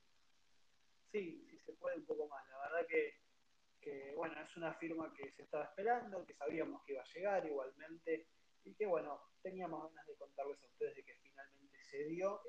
Sí, 1.13 1.47
si 1.49 1.57
se 1.61 1.73
puede 1.75 1.99
un 1.99 2.05
poco 2.05 2.27
más. 2.27 2.45
La 2.49 2.59
verdad 2.63 2.85
que, 2.89 4.13
bueno, 4.17 4.35
es 4.43 4.57
una 4.57 4.75
firma 4.75 5.15
que 5.15 5.31
se 5.31 5.43
estaba 5.43 5.67
esperando, 5.67 6.27
que 6.27 6.35
sabíamos 6.35 6.83
que 6.85 6.95
iba 6.95 7.03
a 7.03 7.15
llegar 7.15 7.47
igualmente 7.47 8.27
y 8.65 8.75
que 8.75 8.87
bueno, 8.87 9.21
teníamos 9.43 9.85
ganas 9.85 10.05
de 10.09 10.17
contarles 10.17 10.61
a 10.65 10.67
ustedes 10.67 10.97
de 10.97 11.05
que 11.05 11.15
finalmente 11.23 11.79
se 11.85 12.07
dio. 12.07 12.41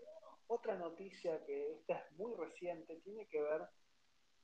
Otra 0.47 0.75
noticia 0.75 1.45
que 1.45 1.73
esta 1.73 1.99
es 1.99 2.11
muy 2.13 2.33
reciente 2.33 2.99
tiene 3.03 3.27
que 3.27 3.43
ver 3.43 3.61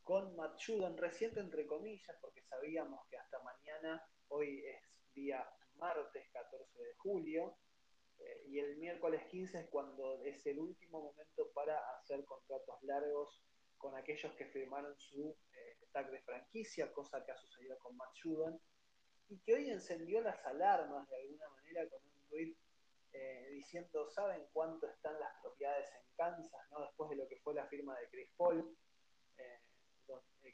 con 0.07 0.37
Matt 0.37 0.57
reciente 0.95 1.41
entre 1.41 1.67
comillas, 1.67 2.15
porque 2.21 2.41
sabíamos 2.43 3.05
que 3.09 3.17
hasta 3.17 3.43
mañana, 3.43 4.01
hoy 4.29 4.63
es 4.65 4.81
día 5.13 5.45
martes 5.75 6.29
14 6.31 6.81
de 6.81 6.95
julio, 6.95 7.57
eh, 8.17 8.43
y 8.47 8.59
el 8.59 8.77
miércoles 8.77 9.25
15 9.29 9.59
es 9.59 9.69
cuando 9.69 10.21
es 10.23 10.45
el 10.45 10.59
último 10.59 11.01
momento 11.01 11.51
para 11.53 11.77
hacer 11.97 12.23
contratos 12.23 12.81
largos 12.83 13.43
con 13.77 13.97
aquellos 13.97 14.33
que 14.35 14.45
firmaron 14.45 14.97
su 14.97 15.35
eh, 15.51 15.77
tag 15.91 16.09
de 16.09 16.21
franquicia, 16.21 16.93
cosa 16.93 17.21
que 17.25 17.33
ha 17.33 17.37
sucedido 17.37 17.77
con 17.79 17.97
Matt 17.97 18.15
y 19.27 19.39
que 19.39 19.55
hoy 19.55 19.69
encendió 19.69 20.21
las 20.21 20.43
alarmas 20.45 21.05
de 21.09 21.17
alguna 21.17 21.49
manera 21.49 21.85
con 21.89 21.99
un 22.01 22.27
tweet 22.29 22.55
eh, 23.11 23.49
diciendo, 23.51 24.09
¿saben 24.09 24.47
cuánto 24.53 24.87
están 24.87 25.19
las 25.19 25.33
propiedades 25.41 25.89
en 25.95 26.15
Kansas? 26.15 26.71
¿no? 26.71 26.85
Después 26.85 27.09
de 27.09 27.17
lo 27.17 27.27
que 27.27 27.41
fue 27.41 27.53
la 27.53 27.67
firma 27.67 27.99
de 27.99 28.07
Chris 28.09 28.29
Paul. 28.37 28.73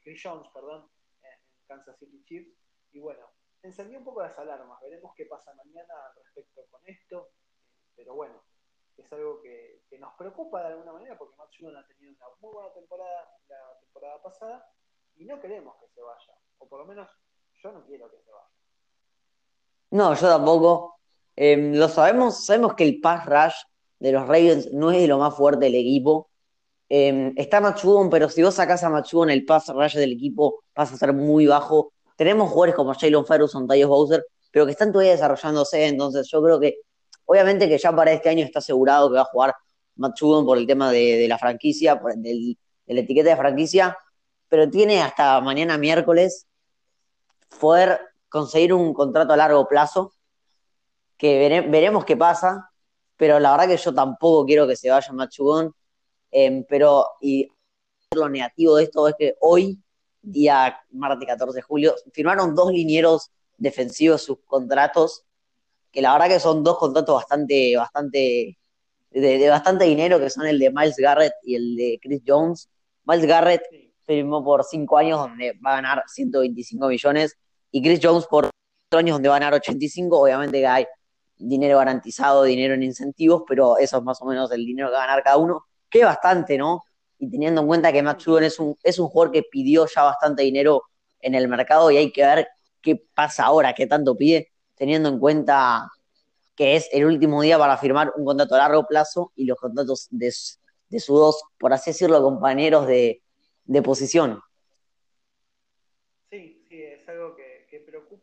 Chris 0.02 0.20
Jones, 0.22 0.48
perdón, 0.52 0.88
en 1.22 1.66
Kansas 1.66 1.98
City 1.98 2.22
Chiefs. 2.24 2.56
Y 2.92 3.00
bueno, 3.00 3.26
encendió 3.62 3.98
un 3.98 4.04
poco 4.04 4.22
las 4.22 4.38
alarmas. 4.38 4.80
Veremos 4.82 5.12
qué 5.16 5.26
pasa 5.26 5.54
mañana 5.54 5.94
respecto 6.16 6.66
con 6.70 6.80
esto. 6.86 7.30
Pero 7.96 8.14
bueno, 8.14 8.42
es 8.96 9.12
algo 9.12 9.40
que, 9.40 9.82
nos 9.98 10.14
preocupa 10.14 10.60
de 10.60 10.68
alguna 10.68 10.92
manera 10.92 11.16
porque 11.16 11.36
Matt 11.36 11.50
Judon 11.58 11.76
ha 11.76 11.86
tenido 11.86 12.12
una 12.12 12.26
muy 12.40 12.52
buena 12.52 12.72
temporada 12.72 13.28
la 13.48 13.78
temporada 13.80 14.22
pasada 14.22 14.72
y 15.16 15.24
no 15.24 15.40
queremos 15.40 15.76
que 15.80 15.88
se 15.88 16.02
vaya, 16.02 16.34
o 16.58 16.68
por 16.68 16.80
lo 16.80 16.86
menos 16.86 17.08
yo 17.62 17.72
no 17.72 17.84
quiero 17.86 18.10
que 18.10 18.20
se 18.20 18.30
vaya. 18.30 18.48
No, 19.90 20.14
yo 20.14 20.28
tampoco. 20.28 21.00
Em, 21.36 21.74
lo 21.74 21.88
sabemos, 21.88 22.44
sabemos 22.44 22.74
que 22.74 22.84
el 22.84 23.00
pass 23.00 23.26
rush 23.26 23.54
de 23.98 24.12
los 24.12 24.22
Ravens 24.22 24.72
no 24.72 24.90
es 24.90 25.00
de 25.00 25.08
lo 25.08 25.18
más 25.18 25.36
fuerte 25.36 25.66
del 25.66 25.76
equipo. 25.76 26.30
Em, 26.88 27.32
está 27.36 27.60
Machudon, 27.60 28.10
pero 28.10 28.28
si 28.28 28.42
vos 28.42 28.54
sacás 28.54 28.84
a 28.84 28.90
Machudon, 28.90 29.30
el 29.30 29.44
pass 29.44 29.68
rush 29.68 29.96
del 29.96 30.12
equipo 30.12 30.64
pasa 30.72 30.94
a 30.94 30.98
ser 30.98 31.12
muy 31.12 31.46
bajo. 31.46 31.92
Tenemos 32.16 32.50
jugadores 32.50 32.74
como 32.74 32.94
Jalen 32.94 33.26
Ferguson, 33.26 33.66
Tyus 33.66 33.88
Bowser, 33.88 34.24
pero 34.50 34.66
que 34.66 34.72
están 34.72 34.92
todavía 34.92 35.12
desarrollándose, 35.12 35.86
entonces 35.86 36.28
yo 36.30 36.42
creo 36.42 36.60
que, 36.60 36.76
obviamente 37.24 37.68
que 37.68 37.78
ya 37.78 37.94
para 37.94 38.12
este 38.12 38.28
año 38.28 38.44
está 38.44 38.60
asegurado 38.60 39.08
que 39.10 39.16
va 39.16 39.22
a 39.22 39.24
jugar 39.24 39.54
Machudon 39.96 40.44
por 40.46 40.58
el 40.58 40.66
tema 40.66 40.92
de, 40.92 41.26
la 41.28 41.38
franquicia, 41.38 42.00
por 42.00 42.14
de 42.16 42.56
la 42.86 43.00
etiqueta 43.00 43.30
de 43.30 43.36
franquicia, 43.36 43.96
pero 44.48 44.70
tiene 44.70 45.02
hasta 45.02 45.40
mañana 45.40 45.78
miércoles 45.78 46.46
poder 47.58 48.00
conseguir 48.28 48.72
un 48.74 48.92
contrato 48.94 49.32
a 49.32 49.36
largo 49.36 49.66
plazo, 49.66 50.12
que 51.16 51.62
veremos 51.68 52.04
qué 52.04 52.16
pasa, 52.16 52.70
pero 53.16 53.40
la 53.40 53.52
verdad 53.52 53.68
que 53.68 53.76
yo 53.76 53.94
tampoco 53.94 54.44
quiero 54.44 54.66
que 54.66 54.76
se 54.76 54.90
vaya 54.90 55.12
Machugón, 55.12 55.74
em, 56.34 56.64
pero 56.68 57.06
y 57.20 57.48
lo 58.14 58.28
negativo 58.28 58.76
de 58.76 58.84
esto 58.84 59.08
es 59.08 59.14
que 59.18 59.36
hoy, 59.40 59.78
día 60.20 60.80
martes 60.90 61.28
14 61.28 61.56
de 61.56 61.62
julio, 61.62 61.94
firmaron 62.12 62.54
dos 62.54 62.72
linieros 62.72 63.30
defensivos 63.56 64.22
sus 64.22 64.38
contratos, 64.44 65.24
que 65.92 66.02
la 66.02 66.12
verdad 66.12 66.28
que 66.28 66.40
son 66.40 66.64
dos 66.64 66.78
contratos 66.78 67.14
bastante, 67.14 67.76
bastante, 67.76 68.58
de, 69.10 69.48
bastante 69.48 69.84
dinero, 69.84 70.18
que 70.18 70.30
son 70.30 70.46
el 70.46 70.58
de 70.58 70.70
Miles 70.70 70.96
Garrett 70.96 71.34
y 71.44 71.54
el 71.54 71.76
de 71.76 72.00
Chris 72.02 72.22
Jones. 72.26 72.68
Miles 73.04 73.26
Garrett 73.26 73.62
firmó 74.04 74.42
por 74.42 74.64
cinco 74.64 74.98
años 74.98 75.20
donde 75.20 75.52
va 75.64 75.72
a 75.72 75.76
ganar 75.76 76.02
125 76.06 76.88
millones 76.88 77.36
y 77.70 77.82
Chris 77.82 78.00
Jones 78.02 78.26
por 78.26 78.50
años 78.96 79.16
donde 79.16 79.28
va 79.28 79.36
a 79.36 79.38
ganar 79.38 79.54
85, 79.54 80.20
obviamente 80.20 80.66
hay 80.66 80.86
dinero 81.36 81.78
garantizado, 81.78 82.44
dinero 82.44 82.74
en 82.74 82.82
incentivos, 82.82 83.42
pero 83.46 83.78
eso 83.78 83.98
es 83.98 84.02
más 84.04 84.20
o 84.22 84.26
menos 84.26 84.50
el 84.52 84.64
dinero 84.64 84.88
que 84.88 84.94
va 84.94 85.04
a 85.04 85.06
ganar 85.06 85.22
cada 85.22 85.36
uno, 85.36 85.66
que 85.94 86.04
bastante, 86.04 86.58
¿no? 86.58 86.82
Y 87.18 87.30
teniendo 87.30 87.60
en 87.60 87.68
cuenta 87.68 87.92
que 87.92 88.02
Matt 88.02 88.24
Judon 88.24 88.42
es 88.42 88.58
un, 88.58 88.76
es 88.82 88.98
un 88.98 89.06
jugador 89.06 89.32
que 89.32 89.44
pidió 89.44 89.86
ya 89.86 90.02
bastante 90.02 90.42
dinero 90.42 90.82
en 91.20 91.36
el 91.36 91.46
mercado 91.46 91.88
y 91.92 91.96
hay 91.96 92.10
que 92.12 92.24
ver 92.24 92.48
qué 92.82 92.96
pasa 93.14 93.44
ahora, 93.44 93.74
qué 93.74 93.86
tanto 93.86 94.16
pide, 94.16 94.50
teniendo 94.74 95.08
en 95.08 95.20
cuenta 95.20 95.88
que 96.56 96.74
es 96.74 96.88
el 96.92 97.04
último 97.04 97.42
día 97.42 97.58
para 97.58 97.78
firmar 97.78 98.12
un 98.16 98.24
contrato 98.24 98.56
a 98.56 98.58
largo 98.58 98.86
plazo 98.88 99.32
y 99.36 99.44
los 99.44 99.56
contratos 99.56 100.08
de, 100.10 100.32
de 100.88 101.00
sus 101.00 101.16
dos, 101.16 101.42
por 101.58 101.72
así 101.72 101.90
decirlo, 101.90 102.20
compañeros 102.22 102.88
de, 102.88 103.22
de 103.64 103.82
posición. 103.82 104.40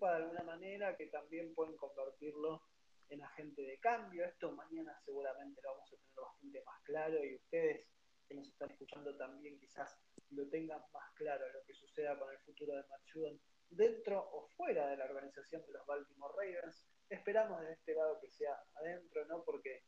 de 0.07 0.15
alguna 0.15 0.43
manera, 0.43 0.97
que 0.97 1.05
también 1.05 1.53
pueden 1.53 1.77
convertirlo 1.77 2.63
en 3.11 3.23
agente 3.23 3.61
de 3.61 3.77
cambio. 3.79 4.25
Esto 4.25 4.51
mañana 4.53 4.97
seguramente 5.03 5.61
lo 5.61 5.73
vamos 5.73 5.93
a 5.93 5.97
tener 5.97 6.15
bastante 6.15 6.63
más 6.63 6.81
claro 6.83 7.23
y 7.23 7.35
ustedes 7.35 7.87
que 8.27 8.35
nos 8.35 8.47
están 8.47 8.71
escuchando 8.71 9.15
también 9.17 9.59
quizás 9.59 9.99
lo 10.29 10.47
tengan 10.49 10.81
más 10.93 11.11
claro 11.15 11.45
lo 11.51 11.63
que 11.65 11.73
suceda 11.73 12.17
con 12.17 12.31
el 12.31 12.39
futuro 12.39 12.73
de 12.75 12.83
Matt 12.87 13.01
dentro 13.69 14.29
o 14.31 14.47
fuera 14.47 14.87
de 14.87 14.97
la 14.97 15.05
organización 15.05 15.61
de 15.65 15.73
los 15.73 15.85
Baltimore 15.85 16.33
Ravens. 16.37 16.87
Esperamos 17.09 17.61
de 17.61 17.73
este 17.73 17.93
lado 17.93 18.19
que 18.21 18.29
sea 18.29 18.57
adentro, 18.75 19.25
¿no? 19.25 19.43
Porque 19.43 19.83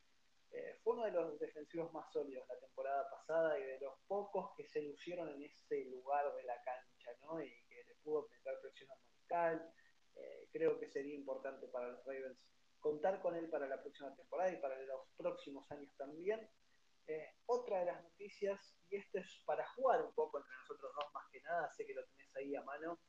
eh, 0.51 0.75
fue 0.83 0.93
uno 0.93 1.05
de 1.05 1.11
los 1.11 1.39
defensivos 1.39 1.91
más 1.93 2.11
sólidos 2.11 2.47
la 2.47 2.59
temporada 2.59 3.09
pasada 3.09 3.57
y 3.57 3.63
de 3.63 3.79
los 3.79 3.93
pocos 4.07 4.51
que 4.55 4.65
se 4.67 4.81
lucieron 4.81 5.29
en 5.29 5.43
ese 5.43 5.85
lugar 5.85 6.33
de 6.35 6.43
la 6.43 6.61
cancha, 6.63 7.11
¿no? 7.21 7.41
Y 7.41 7.49
que 7.69 7.83
le 7.85 7.95
pudo 8.03 8.27
meter 8.29 8.59
presión 8.61 8.91
al 8.91 8.99
mariscal, 8.99 9.73
eh, 10.15 10.49
creo 10.51 10.77
que 10.79 10.87
sería 10.87 11.15
importante 11.15 11.67
para 11.67 11.87
los 11.89 12.05
Ravens 12.05 12.45
contar 12.83 13.21
con 13.21 13.33
él 13.35 13.49
para 13.49 13.65
la 13.65 13.81
próxima 13.81 14.13
temporada 14.13 14.51
y 14.51 14.57
para 14.57 14.79
los 14.81 15.07
próximos 15.15 15.65
años 15.71 15.95
también. 15.95 16.49
Eh, 17.07 17.29
otra 17.45 17.79
de 17.79 17.85
las 17.85 18.03
noticias, 18.03 18.59
y 18.89 18.97
esto 18.97 19.19
es 19.19 19.41
para 19.45 19.65
jugar 19.69 20.03
un 20.03 20.13
poco 20.13 20.37
entre 20.37 20.53
nosotros 20.53 20.91
dos 20.93 21.13
más 21.13 21.25
que 21.31 21.41
nada, 21.41 21.71
sé 21.71 21.85
que 21.85 21.93
lo 21.93 22.05
tenés 22.07 22.35
ahí 22.35 22.55
a 22.55 22.63
mano, 22.63 22.99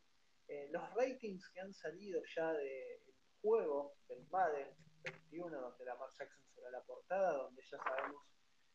eh, 0.47 0.69
los 0.71 0.95
ratings 0.95 1.49
que 1.51 1.61
han 1.61 1.75
salido 1.75 2.23
ya 2.37 2.53
del 2.53 3.01
juego 3.43 3.97
del 4.09 4.25
Madden 4.29 4.77
21, 5.03 5.61
donde 5.61 5.85
la 5.85 5.97
Mark 5.97 6.13
Jackson 6.17 6.47
será 6.55 6.71
la 6.71 6.83
portada, 6.83 7.33
donde 7.33 7.63
ya 7.63 7.79
sabemos 7.79 8.23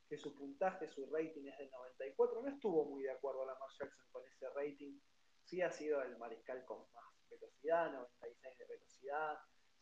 que 0.10 0.18
su 0.18 0.36
puntaje, 0.36 0.90
su 0.90 1.10
rating 1.14 1.48
es 1.48 1.58
de 1.60 1.70
94, 1.70 2.42
no 2.42 2.50
estuvo 2.50 2.86
muy 2.86 3.04
de 3.04 3.12
acuerdo 3.12 3.46
la 3.46 3.56
Mark 3.56 3.72
Jackson 3.80 4.06
con 4.12 4.26
ese 4.26 4.50
rating, 4.50 5.00
sí 5.46 5.62
ha 5.62 5.72
sido 5.72 6.02
el 6.02 6.18
mariscal 6.18 6.66
con 6.66 6.80
más 6.94 7.06
velocidad, 7.30 7.92
96 7.92 8.58
de 8.58 8.66
velocidad. 8.66 9.40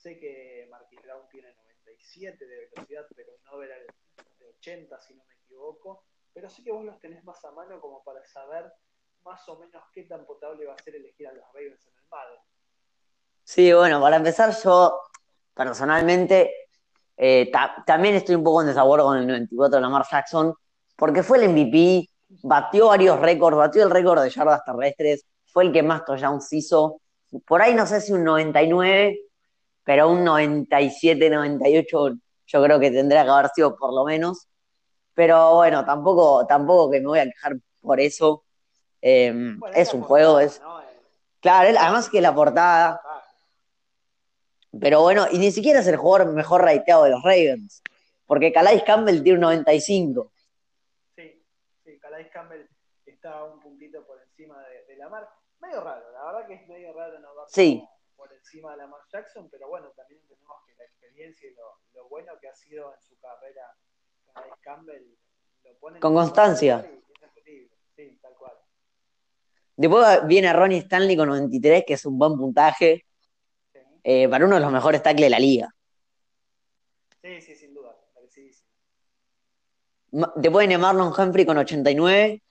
Sé 0.08 0.18
que 0.18 0.66
Marquis 0.72 1.02
Brown 1.02 1.28
tiene 1.30 1.50
97 1.54 2.46
de 2.46 2.70
velocidad, 2.74 3.06
pero 3.14 3.34
no 3.44 3.62
era 3.62 3.76
de 3.76 4.46
80 4.58 5.02
si 5.02 5.14
no 5.14 5.26
me 5.26 5.36
equivoco. 5.36 6.06
Pero 6.34 6.50
sí 6.50 6.64
que 6.64 6.72
vos 6.72 6.86
los 6.86 6.98
tenés 7.02 7.26
más 7.26 7.44
a 7.44 7.52
mano 7.52 7.82
como 7.82 8.02
para 8.06 8.24
saber 8.24 8.72
más 9.26 9.46
o 9.50 9.60
menos 9.60 9.84
qué 9.94 10.04
tan 10.04 10.26
potable 10.26 10.66
va 10.66 10.76
a 10.76 10.82
ser 10.82 10.96
elegir 10.96 11.28
a 11.28 11.34
los 11.34 11.44
Ravens 11.48 11.86
en 11.88 11.94
el 11.94 12.04
Madden. 12.10 12.40
Sí, 13.44 13.74
bueno, 13.74 14.00
para 14.00 14.16
empezar 14.16 14.56
yo 14.64 14.98
personalmente 15.54 16.70
eh, 17.18 17.52
también 17.86 18.16
estoy 18.16 18.36
un 18.36 18.46
poco 18.46 18.62
en 18.62 18.68
desacuerdo 18.68 19.08
con 19.08 19.18
el 19.18 19.28
94 19.28 19.76
de 19.76 19.82
Lamar 19.82 20.06
Jackson, 20.10 20.54
porque 20.96 21.22
fue 21.22 21.44
el 21.44 21.50
MVP, 21.50 22.10
batió 22.44 22.88
varios 22.88 23.20
récords, 23.20 23.58
batió 23.58 23.84
el 23.84 23.92
récord 23.92 24.24
de 24.24 24.30
yardas 24.30 24.64
terrestres, 24.64 25.26
fue 25.48 25.66
el 25.66 25.74
que 25.74 25.84
más 25.84 26.06
touchdowns 26.06 26.54
hizo, 26.54 27.02
por 27.46 27.62
ahí 27.62 27.74
no 27.74 27.86
sé 27.86 28.00
si 28.00 28.14
un 28.14 28.24
99, 28.24 29.27
pero 29.88 30.10
un 30.10 30.26
97, 30.26 31.30
98 31.30 32.18
yo 32.46 32.62
creo 32.62 32.78
que 32.78 32.92
tendría 32.92 33.24
que 33.24 33.30
haber 33.30 33.50
sido 33.56 33.78
por 33.78 33.94
lo 33.94 34.04
menos. 34.04 34.50
Pero 35.14 35.56
bueno, 35.56 35.86
tampoco, 35.86 36.46
tampoco 36.46 36.92
que 36.92 37.00
me 37.00 37.08
voy 37.08 37.20
a 37.20 37.24
quejar 37.24 37.54
por 37.80 38.02
eso. 38.02 38.44
Em, 39.00 39.58
es 39.74 39.94
un 39.94 40.02
juego, 40.02 40.42
es. 40.42 40.62
Claro, 41.40 41.74
además 41.80 42.10
que 42.10 42.20
la 42.20 42.36
portada. 42.36 43.02
Pero 44.78 45.04
bueno, 45.04 45.26
y 45.32 45.38
ni 45.38 45.54
siquiera 45.54 45.80
es 45.80 45.88
el 45.88 45.96
jugador 45.96 46.34
mejor 46.34 46.64
rateado 46.64 47.06
de 47.06 47.12
los 47.12 47.24
Ravens. 47.24 47.82
Porque 48.26 48.52
Calais 48.52 48.84
Campbell 48.84 49.24
tiene 49.24 49.38
un 49.38 49.44
95. 49.44 50.34
Sí, 51.16 51.46
sí, 51.86 51.98
Calais 51.98 52.28
Campbell 52.28 52.68
está 53.06 53.42
un 53.46 53.62
puntito 53.62 54.06
por 54.06 54.22
encima 54.22 54.62
de, 54.64 54.84
de 54.84 54.98
la 54.98 55.08
marca 55.08 55.32
medio 55.60 55.82
raro, 55.82 56.12
la 56.12 56.26
verdad 56.26 56.48
que 56.48 56.54
es 56.56 56.68
medio 56.68 56.94
raro 56.94 57.20
no 57.20 57.36
va 57.36 57.46
por 57.46 57.50
encima 58.48 58.72
de 58.72 58.78
Lamar 58.78 59.02
Jackson, 59.12 59.50
pero 59.50 59.68
bueno, 59.68 59.92
también 59.96 60.22
tenemos 60.28 60.58
que 60.66 60.74
la 60.76 60.86
experiencia 60.86 61.50
y 61.50 61.54
lo, 61.54 62.08
bueno 62.08 62.34
que 62.40 62.48
ha 62.48 62.56
sido 62.56 62.94
en 62.94 63.02
su 63.02 63.20
carrera 63.20 63.76
Campbell 64.62 65.04
lo 65.64 65.74
pone 65.80 66.00
con 66.00 66.14
constancia. 66.14 66.90
Sí, 67.96 68.20
tal 68.22 68.36
cual. 68.36 68.54
Después 69.76 70.28
viene 70.28 70.54
Ronnie 70.54 70.80
Stanley 70.80 71.18
con 71.18 71.28
93, 71.28 71.84
que 71.86 71.94
es 71.94 72.06
un 72.06 72.18
buen 72.18 72.38
puntaje 72.38 73.06
eh, 74.04 74.30
para 74.30 74.46
uno 74.46 74.56
de 74.56 74.62
los 74.62 74.72
mejores 74.72 75.02
tackles 75.04 75.26
de 75.26 75.30
la 75.30 75.40
liga. 75.40 75.74
Sí, 77.22 77.42
sí, 77.42 77.56
sin 77.56 77.74
duda, 77.74 77.96
Después 80.36 80.68
viene 80.68 80.78
Marlon 80.78 81.14
Humphrey 81.18 81.46
con 81.46 81.58
89, 81.58 82.42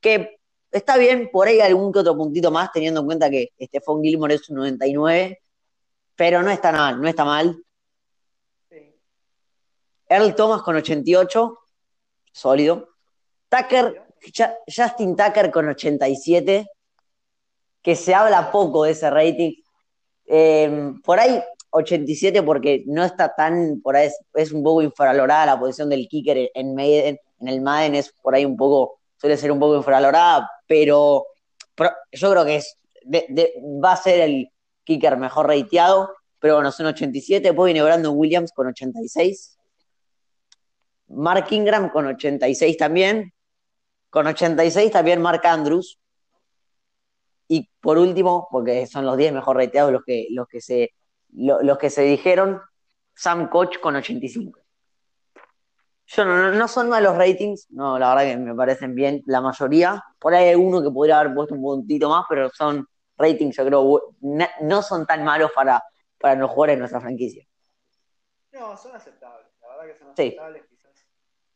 que 0.00 0.40
Está 0.70 0.96
bien, 0.96 1.30
por 1.32 1.48
ahí 1.48 1.60
algún 1.60 1.92
que 1.92 2.00
otro 2.00 2.16
puntito 2.16 2.50
más, 2.50 2.72
teniendo 2.72 3.00
en 3.00 3.06
cuenta 3.06 3.30
que 3.30 3.50
Stephon 3.60 4.02
Gilmore 4.02 4.34
es 4.34 4.48
un 4.50 4.56
99, 4.56 5.40
pero 6.14 6.42
no 6.42 6.50
está 6.50 6.72
mal, 6.72 7.00
no 7.00 7.08
está 7.08 7.24
mal. 7.24 7.62
Earl 10.08 10.34
Thomas 10.34 10.62
con 10.62 10.76
88, 10.76 11.58
sólido. 12.32 12.88
Tucker, 13.48 14.02
Justin 14.66 15.16
Tucker 15.16 15.50
con 15.50 15.68
87, 15.68 16.66
que 17.82 17.96
se 17.96 18.14
habla 18.14 18.50
poco 18.50 18.84
de 18.84 18.92
ese 18.92 19.10
rating. 19.10 19.52
Eh, 20.26 20.92
por 21.04 21.20
ahí 21.20 21.40
87 21.70 22.42
porque 22.42 22.84
no 22.86 23.04
está 23.04 23.34
tan, 23.34 23.80
por 23.80 23.96
ahí 23.96 24.10
es, 24.34 24.52
un 24.52 24.62
poco 24.62 24.82
infravalorada 24.82 25.46
la 25.46 25.58
posición 25.58 25.88
del 25.88 26.08
kicker 26.08 26.50
en, 26.54 26.74
Maiden, 26.74 27.18
en 27.40 27.48
el 27.48 27.60
Madden, 27.60 27.94
es 27.94 28.12
por 28.22 28.34
ahí 28.34 28.44
un 28.44 28.56
poco 28.56 28.98
suele 29.16 29.36
ser 29.36 29.52
un 29.52 29.58
poco 29.58 29.76
infravalorada, 29.76 30.50
pero, 30.66 31.26
yo 32.12 32.30
creo 32.30 32.44
que 32.44 32.62
va 33.84 33.92
a 33.92 33.96
ser 33.96 34.20
el 34.20 34.50
kicker 34.84 35.16
mejor 35.16 35.48
rateado, 35.48 36.14
pero 36.38 36.54
bueno, 36.54 36.72
son 36.72 36.86
87, 36.86 37.48
después 37.48 37.72
viene 37.72 37.86
Brandon 37.86 38.16
Williams 38.16 38.52
con 38.52 38.66
86, 38.68 39.58
Mark 41.08 41.46
Ingram 41.50 41.90
con 41.90 42.06
86 42.06 42.76
también, 42.76 43.32
con 44.10 44.26
86 44.26 44.90
también 44.90 45.20
Mark 45.20 45.46
Andrews, 45.46 45.98
y 47.48 47.70
por 47.80 47.98
último, 47.98 48.48
porque 48.50 48.86
son 48.86 49.06
los 49.06 49.16
10 49.16 49.32
mejor 49.32 49.56
rateados 49.56 49.92
los 49.92 50.04
que, 50.04 50.26
los 50.30 50.48
que, 50.48 50.60
se, 50.60 50.92
los 51.32 51.78
que 51.78 51.90
se 51.90 52.02
dijeron, 52.02 52.60
Sam 53.14 53.48
Koch 53.48 53.78
con 53.80 53.96
85. 53.96 54.65
Yo 56.08 56.24
no, 56.24 56.52
no 56.52 56.68
son 56.68 56.88
malos 56.88 57.16
ratings, 57.16 57.68
no, 57.70 57.98
la 57.98 58.14
verdad 58.14 58.30
que 58.30 58.36
me 58.36 58.54
parecen 58.54 58.94
bien 58.94 59.22
la 59.26 59.40
mayoría. 59.40 60.02
Por 60.20 60.34
ahí 60.34 60.50
hay 60.50 60.54
uno 60.54 60.80
que 60.80 60.90
podría 60.90 61.20
haber 61.20 61.34
puesto 61.34 61.54
un 61.54 61.62
puntito 61.62 62.08
más, 62.08 62.24
pero 62.28 62.48
son 62.50 62.86
ratings, 63.16 63.56
yo 63.56 63.66
creo, 63.66 64.14
no 64.60 64.82
son 64.82 65.04
tan 65.04 65.24
malos 65.24 65.50
para, 65.52 65.82
para 66.18 66.36
los 66.36 66.50
jugadores 66.50 66.76
de 66.76 66.80
nuestra 66.80 67.00
franquicia. 67.00 67.44
No, 68.52 68.76
son 68.76 68.94
aceptables, 68.94 69.48
la 69.60 69.68
verdad 69.68 69.86
que 69.86 69.98
son 69.98 70.10
aceptables, 70.10 70.66
quizás 70.66 71.06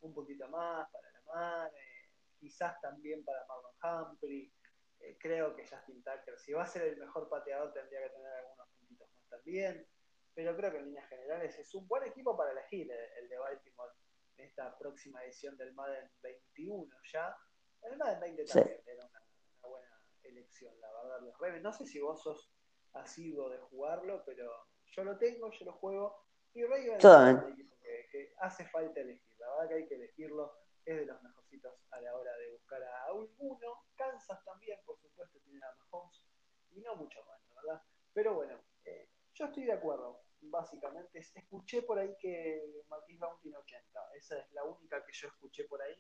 un 0.00 0.12
puntito 0.12 0.48
más 0.48 0.90
para 0.90 1.12
la 1.12 1.22
mar, 1.32 1.70
eh, 1.74 2.10
quizás 2.40 2.80
también 2.80 3.24
para 3.24 3.46
Marlon 3.46 4.10
Humphrey. 4.10 4.52
Eh, 4.98 5.16
creo 5.18 5.54
que 5.54 5.62
Justin 5.66 6.02
Tucker, 6.02 6.38
si 6.38 6.52
va 6.52 6.64
a 6.64 6.66
ser 6.66 6.82
el 6.82 6.98
mejor 6.98 7.28
pateador, 7.28 7.72
tendría 7.72 8.02
que 8.02 8.10
tener 8.10 8.32
algunos 8.32 8.68
puntitos 8.68 9.08
más 9.14 9.28
también. 9.28 9.86
Pero 10.34 10.56
creo 10.56 10.70
que 10.72 10.78
en 10.78 10.86
líneas 10.86 11.08
generales 11.08 11.58
es 11.58 11.74
un 11.74 11.86
buen 11.88 12.04
equipo 12.04 12.36
para 12.36 12.52
elegir 12.52 12.90
el 13.20 13.28
de 13.28 13.38
Baltimore 13.38 13.92
en 14.40 14.46
esta 14.46 14.76
próxima 14.79 15.22
edición 15.24 15.57
del 15.57 15.72
Madden 15.74 16.11
21 16.22 16.90
ya. 17.12 17.37
El 17.83 17.96
Madden 17.96 18.20
20 18.20 18.44
también 18.44 18.81
era 18.87 19.07
una, 19.07 19.22
buena 19.68 20.03
elección, 20.22 20.74
la 20.81 20.92
verdad. 20.92 21.20
Los 21.20 21.62
no 21.62 21.72
sé 21.72 21.87
si 21.87 22.00
vos 22.00 22.22
sos 22.22 22.50
asiduo 22.92 23.50
de 23.50 23.59
jugarlo, 23.59 24.22
pero 24.24 24.50
yo 24.87 25.05
lo 25.05 25.18
tengo, 25.18 25.50
yo 25.50 25.64
lo 25.66 25.72
juego. 25.74 26.24
Y 26.55 26.64
Ravens 26.64 27.05
un 27.05 27.53
equipo 27.53 27.76
que, 27.81 28.35
hace 28.38 28.64
falta 28.66 29.00
elegir. 29.00 29.38
La 29.38 29.50
verdad 29.50 29.68
que 29.68 29.74
hay 29.74 29.87
que 29.87 29.94
elegirlo. 29.94 30.59
Es 30.85 30.96
de 30.96 31.07
los 31.07 31.22
mejorcitos 31.22 31.74
a 31.90 32.00
la 32.00 32.16
hora 32.16 32.37
de 32.38 32.50
buscar 32.53 32.83
a 32.83 33.05
alguno. 33.05 33.85
Kansas 33.94 34.42
también, 34.44 34.79
por 34.85 34.98
supuesto, 34.98 35.38
tiene 35.40 35.61
a 35.64 35.74
Mahomes. 35.76 36.24
Y 36.70 36.81
no 36.81 36.96
mucho 36.96 37.22
más, 37.24 37.40
¿verdad? 37.55 37.83
Pero 38.12 38.35
bueno, 38.35 38.59
eh, 38.85 39.11
yo 39.35 39.44
estoy 39.44 39.64
de 39.64 39.72
acuerdo 39.72 40.22
básicamente. 40.42 41.18
Escuché 41.18 41.83
por 41.83 41.98
ahí 41.98 42.14
que 42.18 42.83
Marquis 42.88 43.18
Bounty 43.18 43.42
tiene 43.42 43.59
80. 43.59 44.00
Esa 44.16 44.38
es 44.38 44.53
la 44.53 44.64
única 44.64 45.05
que 45.05 45.12
yo 45.12 45.29
escuché 45.29 45.64
por 45.64 45.83
ahí. 45.83 45.94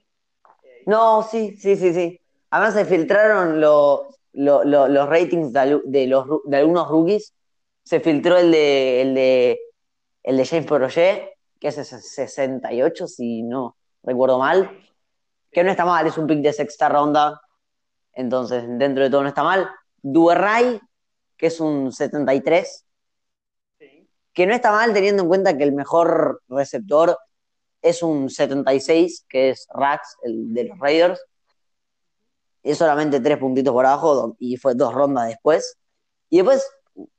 Eh, 0.62 0.79
no, 0.90 1.22
sí, 1.22 1.56
sí, 1.56 1.76
sí, 1.76 1.94
sí. 1.94 2.20
Además 2.50 2.74
se 2.74 2.84
filtraron 2.84 3.60
los, 3.60 4.00
los, 4.32 5.08
ratings 5.08 5.52
de, 5.52 6.06
los, 6.06 6.24
de 6.44 6.56
algunos 6.56 6.88
rookies. 6.88 7.32
Se 7.84 8.00
filtró 8.00 8.36
el 8.36 8.50
de, 8.50 9.02
el 9.02 9.14
de, 9.14 9.60
el 10.22 10.36
de 10.36 10.46
James 10.46 10.66
Projet, 10.66 11.30
que 11.58 11.68
es 11.68 11.76
68, 11.76 13.06
si 13.06 13.42
no 13.42 13.76
recuerdo 14.02 14.38
mal. 14.38 14.70
Que 15.50 15.64
no 15.64 15.70
está 15.70 15.84
mal, 15.84 16.06
es 16.06 16.18
un 16.18 16.26
pick 16.26 16.40
de 16.40 16.52
sexta 16.52 16.88
ronda. 16.88 17.40
Entonces, 18.12 18.64
dentro 18.66 19.04
de 19.04 19.10
todo 19.10 19.22
no 19.22 19.28
está 19.28 19.42
mal. 19.42 19.70
Duerray, 20.02 20.80
que 21.36 21.46
es 21.46 21.60
un 21.60 21.92
73 21.92 22.84
que 24.32 24.46
no 24.46 24.54
está 24.54 24.70
mal 24.72 24.92
teniendo 24.92 25.22
en 25.22 25.28
cuenta 25.28 25.56
que 25.56 25.64
el 25.64 25.72
mejor 25.72 26.42
receptor 26.48 27.18
es 27.82 28.02
un 28.02 28.28
76, 28.28 29.26
que 29.28 29.50
es 29.50 29.66
Rax, 29.72 30.16
el 30.22 30.52
de 30.54 30.64
los 30.64 30.78
Raiders. 30.78 31.20
Es 32.62 32.78
solamente 32.78 33.20
tres 33.20 33.38
puntitos 33.38 33.72
por 33.72 33.86
abajo 33.86 34.36
y 34.38 34.56
fue 34.56 34.74
dos 34.74 34.92
rondas 34.92 35.28
después. 35.28 35.78
Y 36.28 36.38
después, 36.38 36.68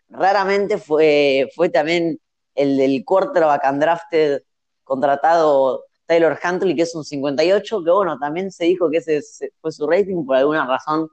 raramente 0.10 0.78
fue, 0.78 1.50
fue 1.56 1.70
también 1.70 2.20
el 2.56 2.78
del 2.78 3.04
quarterback 3.06 3.64
undrafted 3.72 4.42
contratado 4.84 5.86
Taylor 6.06 6.38
Huntley, 6.44 6.76
que 6.76 6.84
es 6.84 6.94
un 6.94 7.06
58, 7.06 7.84
que 7.84 7.92
bueno, 7.92 8.20
también 8.20 8.52
se 8.52 8.66
dijo 8.66 8.90
que 8.90 8.98
ese 8.98 9.22
fue 9.62 9.72
su 9.72 9.88
rating, 9.88 10.26
por 10.26 10.36
alguna 10.36 10.68
razón 10.68 11.10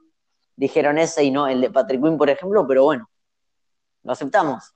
dijeron 0.59 0.97
ese 0.97 1.23
y 1.23 1.31
no 1.31 1.47
el 1.47 1.61
de 1.61 1.69
Patrick 1.71 2.01
Quinn, 2.03 2.17
por 2.17 2.29
ejemplo, 2.29 2.67
pero 2.67 2.83
bueno, 2.83 3.09
lo 4.03 4.11
aceptamos. 4.11 4.73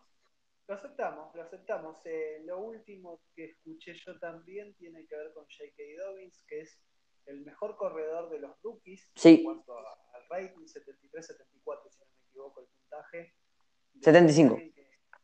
Lo 0.68 0.76
aceptamos, 0.76 1.36
lo 1.36 1.42
aceptamos. 1.42 1.98
Eh, 2.06 2.42
lo 2.46 2.60
último 2.60 3.22
que 3.36 3.46
escuché 3.46 3.94
yo 3.94 4.18
también 4.20 4.74
tiene 4.76 5.06
que 5.06 5.16
ver 5.16 5.34
con 5.34 5.44
J.K. 5.44 5.84
Dobbins, 6.06 6.44
que 6.48 6.62
es 6.62 6.80
el 7.26 7.42
mejor 7.42 7.76
corredor 7.76 8.30
de 8.30 8.40
los 8.40 8.62
rookies 8.62 9.12
en 9.24 9.44
cuanto 9.44 9.78
al 9.78 10.28
rating, 10.30 10.66
73-74, 10.66 11.90
si 11.90 12.00
no 12.00 12.06
me 12.06 12.28
equivoco 12.30 12.62
el 12.62 12.68
puntaje. 12.68 13.34
75. 14.02 14.58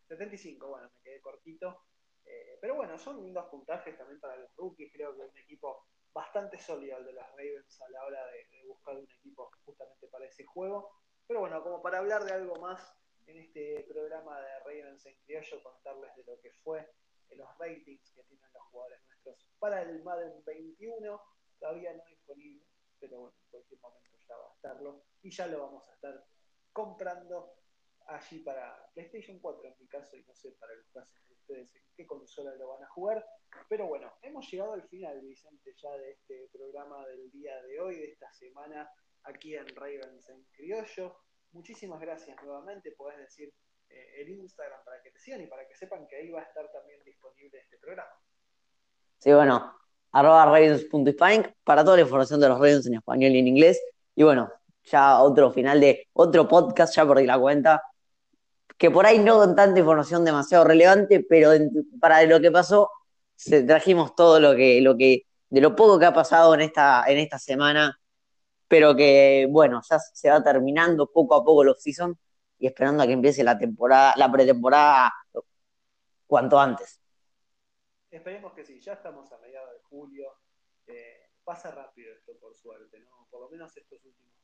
75, 0.08 0.68
bueno, 0.68 0.90
me 0.94 1.02
quedé 1.02 1.22
cortito. 1.22 1.84
Eh, 2.26 2.58
pero 2.60 2.76
bueno, 2.76 2.98
son 2.98 3.22
lindos 3.22 3.48
puntajes 3.50 3.98
también 3.98 4.20
para 4.20 4.36
los 4.36 4.54
rookies. 4.58 4.92
Creo 4.92 5.16
que 5.16 5.22
un 5.22 5.38
equipo 5.38 5.88
bastante 6.14 6.58
sólido 6.58 6.98
el 6.98 7.06
de 7.06 7.14
los 7.14 7.28
Ravens 7.30 7.82
a 7.82 7.90
la 7.90 8.06
hora 8.06 8.26
de, 8.28 8.58
de 8.58 8.66
buscar 8.68 8.98
un 8.98 9.06
equipo 9.06 9.52
justamente 9.64 10.08
para 10.08 10.26
ese 10.26 10.44
juego. 10.44 10.92
Pero 11.28 11.42
bueno, 11.42 11.64
como 11.64 11.82
para 11.82 12.00
hablar 12.00 12.24
de 12.26 12.34
algo 12.34 12.56
más 12.58 12.82
en 13.30 13.38
este 13.38 13.86
programa 13.88 14.42
de 14.42 14.60
Ravens 14.60 15.06
en 15.06 15.16
criollo 15.20 15.62
contarles 15.62 16.16
de 16.16 16.24
lo 16.24 16.40
que 16.42 16.52
fue 16.64 16.80
en 17.30 17.38
los 17.38 17.58
ratings 17.60 18.12
que 18.14 18.24
tienen 18.24 18.50
los 18.54 18.64
jugadores 18.64 19.00
nuestros 19.06 19.48
para 19.60 19.84
el 19.84 20.04
Madden 20.04 20.44
21. 20.44 21.22
Todavía 21.60 21.94
no 21.94 22.04
disponible, 22.06 22.66
pero 23.00 23.20
bueno, 23.20 23.38
en 23.38 23.50
cualquier 23.52 23.80
momento 23.82 24.18
ya 24.28 24.36
va 24.36 24.50
a 24.50 24.54
estarlo. 24.54 25.06
Y 25.22 25.30
ya 25.30 25.48
lo 25.48 25.62
vamos 25.62 25.88
a 25.88 25.94
estar 25.94 26.26
comprando 26.74 27.54
allí 28.08 28.40
para 28.40 28.90
PlayStation 28.94 29.38
4 29.40 29.68
en 29.68 29.76
mi 29.80 29.88
caso, 29.88 30.18
y 30.18 30.24
no 30.24 30.34
sé 30.34 30.52
para 30.54 30.74
los 30.74 30.90
casos 30.90 31.28
de 31.28 31.34
ustedes 31.36 31.76
en 31.76 31.84
qué 31.96 32.08
consola 32.08 32.56
lo 32.56 32.70
van 32.70 32.84
a 32.84 32.90
jugar. 32.90 33.24
Pero 33.68 33.88
bueno, 33.88 34.12
hemos 34.24 34.50
llegado 34.50 34.74
al 34.74 34.88
final, 34.88 35.22
Vicente, 35.22 35.76
ya 35.76 35.92
de 35.98 36.14
este 36.14 36.50
programa 36.52 37.06
del 37.08 37.30
día 37.30 37.62
de 37.62 37.80
hoy, 37.80 38.00
de 38.00 38.12
esta 38.12 38.32
semana, 38.32 38.92
aquí 39.24 39.56
en 39.56 39.68
Ravens 39.76 40.30
en 40.30 40.44
Criollo 40.46 41.16
muchísimas 41.52 42.00
gracias 42.00 42.36
nuevamente. 42.44 42.92
Podés 42.92 43.18
decir 43.18 43.54
eh, 43.90 44.22
el 44.22 44.30
Instagram 44.30 44.84
para 44.84 45.02
que 45.02 45.12
te 45.12 45.20
sigan 45.20 45.42
y 45.42 45.48
para 45.48 45.68
que 45.68 45.76
sepan 45.76 46.08
que 46.08 46.18
ahí 46.18 46.30
va 46.30 46.42
a 46.42 46.44
estar 46.44 46.72
también 46.72 47.00
disponible 47.04 47.60
este 47.60 47.78
programa. 47.78 48.12
Sí, 49.18 49.34
bueno, 49.34 49.76
arroba 50.12 50.46
ravens.spine 50.46 51.56
para 51.64 51.84
toda 51.84 51.98
la 51.98 52.04
información 52.04 52.40
de 52.40 52.50
los 52.50 52.58
Ravens 52.58 52.88
en 52.88 52.96
español 52.96 53.32
y 53.32 53.40
en 53.40 53.48
inglés. 53.48 53.82
Y 54.16 54.24
bueno, 54.24 54.52
ya 54.84 55.22
otro 55.22 55.52
final 55.52 55.80
de 55.80 56.08
otro 56.14 56.48
podcast, 56.48 56.96
ya 56.96 57.08
perdí 57.08 57.26
la 57.26 57.40
cuenta. 57.40 57.84
Que 58.78 58.90
por 58.90 59.06
ahí 59.06 59.20
no 59.20 59.38
con 59.38 59.56
tanta 59.56 59.80
información 59.80 60.24
demasiado 60.24 60.64
relevante, 60.64 61.26
pero 61.28 61.52
para 62.00 62.24
lo 62.24 62.40
que 62.40 62.50
pasó, 62.50 62.90
trajimos 63.68 64.16
todo 64.16 64.40
lo 64.40 64.56
que, 64.56 64.80
lo 64.80 64.96
que, 64.96 65.24
de 65.50 65.62
lo 65.62 65.76
poco 65.76 66.00
que 66.00 66.06
ha 66.06 66.14
pasado 66.14 66.54
en 66.54 66.62
esta, 66.62 67.04
en 67.08 67.18
esta 67.18 67.38
semana 67.38 68.00
pero 68.70 68.96
que, 68.96 69.48
bueno, 69.50 69.82
ya 69.90 69.98
se 70.00 70.30
va 70.30 70.44
terminando 70.44 71.12
poco 71.12 71.36
a 71.36 71.44
poco 71.44 71.64
los 71.64 71.82
season 71.82 72.18
y 72.60 72.68
esperando 72.68 73.02
a 73.02 73.08
que 73.08 73.14
empiece 73.14 73.44
la 73.44 73.58
temporada, 73.58 74.14
la 74.16 74.32
pretemporada 74.32 75.12
cuanto 76.28 76.60
antes. 76.60 77.02
Esperemos 78.12 78.54
que 78.54 78.64
sí, 78.64 78.80
ya 78.80 78.94
estamos 78.94 79.32
a 79.32 79.40
mediados 79.40 79.72
de 79.74 79.80
julio. 79.82 80.38
Eh, 80.86 81.32
pasa 81.44 81.72
rápido 81.72 82.14
esto, 82.14 82.38
por 82.40 82.56
suerte, 82.56 83.00
¿no? 83.00 83.28
Por 83.32 83.42
lo 83.42 83.50
menos 83.50 83.76
estos 83.76 84.06
últimos 84.06 84.36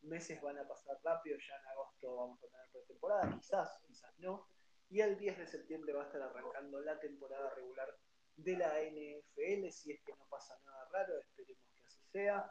meses 0.00 0.40
van 0.40 0.58
a 0.58 0.66
pasar 0.66 0.98
rápido. 1.04 1.36
Ya 1.36 1.56
en 1.56 1.66
agosto 1.66 2.16
vamos 2.16 2.42
a 2.42 2.48
tener 2.48 2.70
pretemporada, 2.72 3.30
quizás, 3.38 3.78
quizás 3.86 4.18
no. 4.18 4.48
Y 4.88 5.00
el 5.00 5.18
10 5.18 5.38
de 5.38 5.46
septiembre 5.46 5.92
va 5.92 6.04
a 6.04 6.06
estar 6.06 6.22
arrancando 6.22 6.80
la 6.80 6.98
temporada 6.98 7.50
regular 7.54 7.94
de 8.36 8.56
la 8.56 8.80
NFL. 8.80 9.70
Si 9.70 9.92
es 9.92 10.00
que 10.02 10.12
no 10.12 10.26
pasa 10.30 10.58
nada 10.64 10.88
raro, 10.90 11.18
esperemos 11.18 11.64
que 11.74 11.84
así 11.84 12.00
sea. 12.10 12.50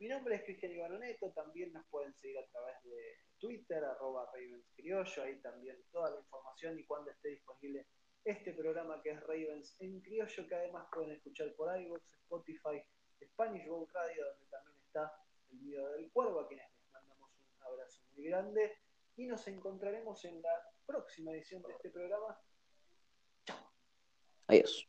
Mi 0.00 0.08
nombre 0.08 0.34
es 0.34 0.44
Cristian 0.44 0.72
Ibanoneto, 0.72 1.30
también 1.32 1.74
nos 1.74 1.86
pueden 1.88 2.14
seguir 2.14 2.38
a 2.38 2.46
través 2.46 2.82
de 2.84 3.18
Twitter, 3.38 3.84
arroba 3.84 4.24
Ravens 4.32 4.72
Criollo, 4.74 5.22
ahí 5.22 5.38
también 5.42 5.76
toda 5.92 6.10
la 6.10 6.20
información 6.20 6.78
y 6.78 6.86
cuando 6.86 7.10
esté 7.10 7.28
disponible 7.28 7.86
este 8.24 8.54
programa 8.54 9.02
que 9.02 9.10
es 9.10 9.20
Ravens 9.20 9.76
en 9.78 10.00
Criollo, 10.00 10.48
que 10.48 10.54
además 10.54 10.88
pueden 10.90 11.10
escuchar 11.10 11.52
por 11.54 11.78
iVoox, 11.78 12.02
Spotify, 12.14 12.82
Spanish 13.22 13.68
Boat 13.68 13.90
Radio, 13.92 14.24
donde 14.24 14.46
también 14.46 14.78
está 14.86 15.12
el 15.50 15.58
video 15.58 15.90
del 15.90 16.10
cuervo, 16.10 16.40
a 16.40 16.48
quienes 16.48 16.66
les 16.70 16.92
mandamos 16.92 17.30
un 17.38 17.62
abrazo 17.62 18.00
muy 18.14 18.24
grande 18.24 18.78
y 19.16 19.26
nos 19.26 19.46
encontraremos 19.48 20.24
en 20.24 20.40
la 20.40 20.64
próxima 20.86 21.32
edición 21.32 21.60
de 21.60 21.72
este 21.74 21.90
programa. 21.90 22.40
Chao. 23.44 23.70
Adiós. 24.46 24.88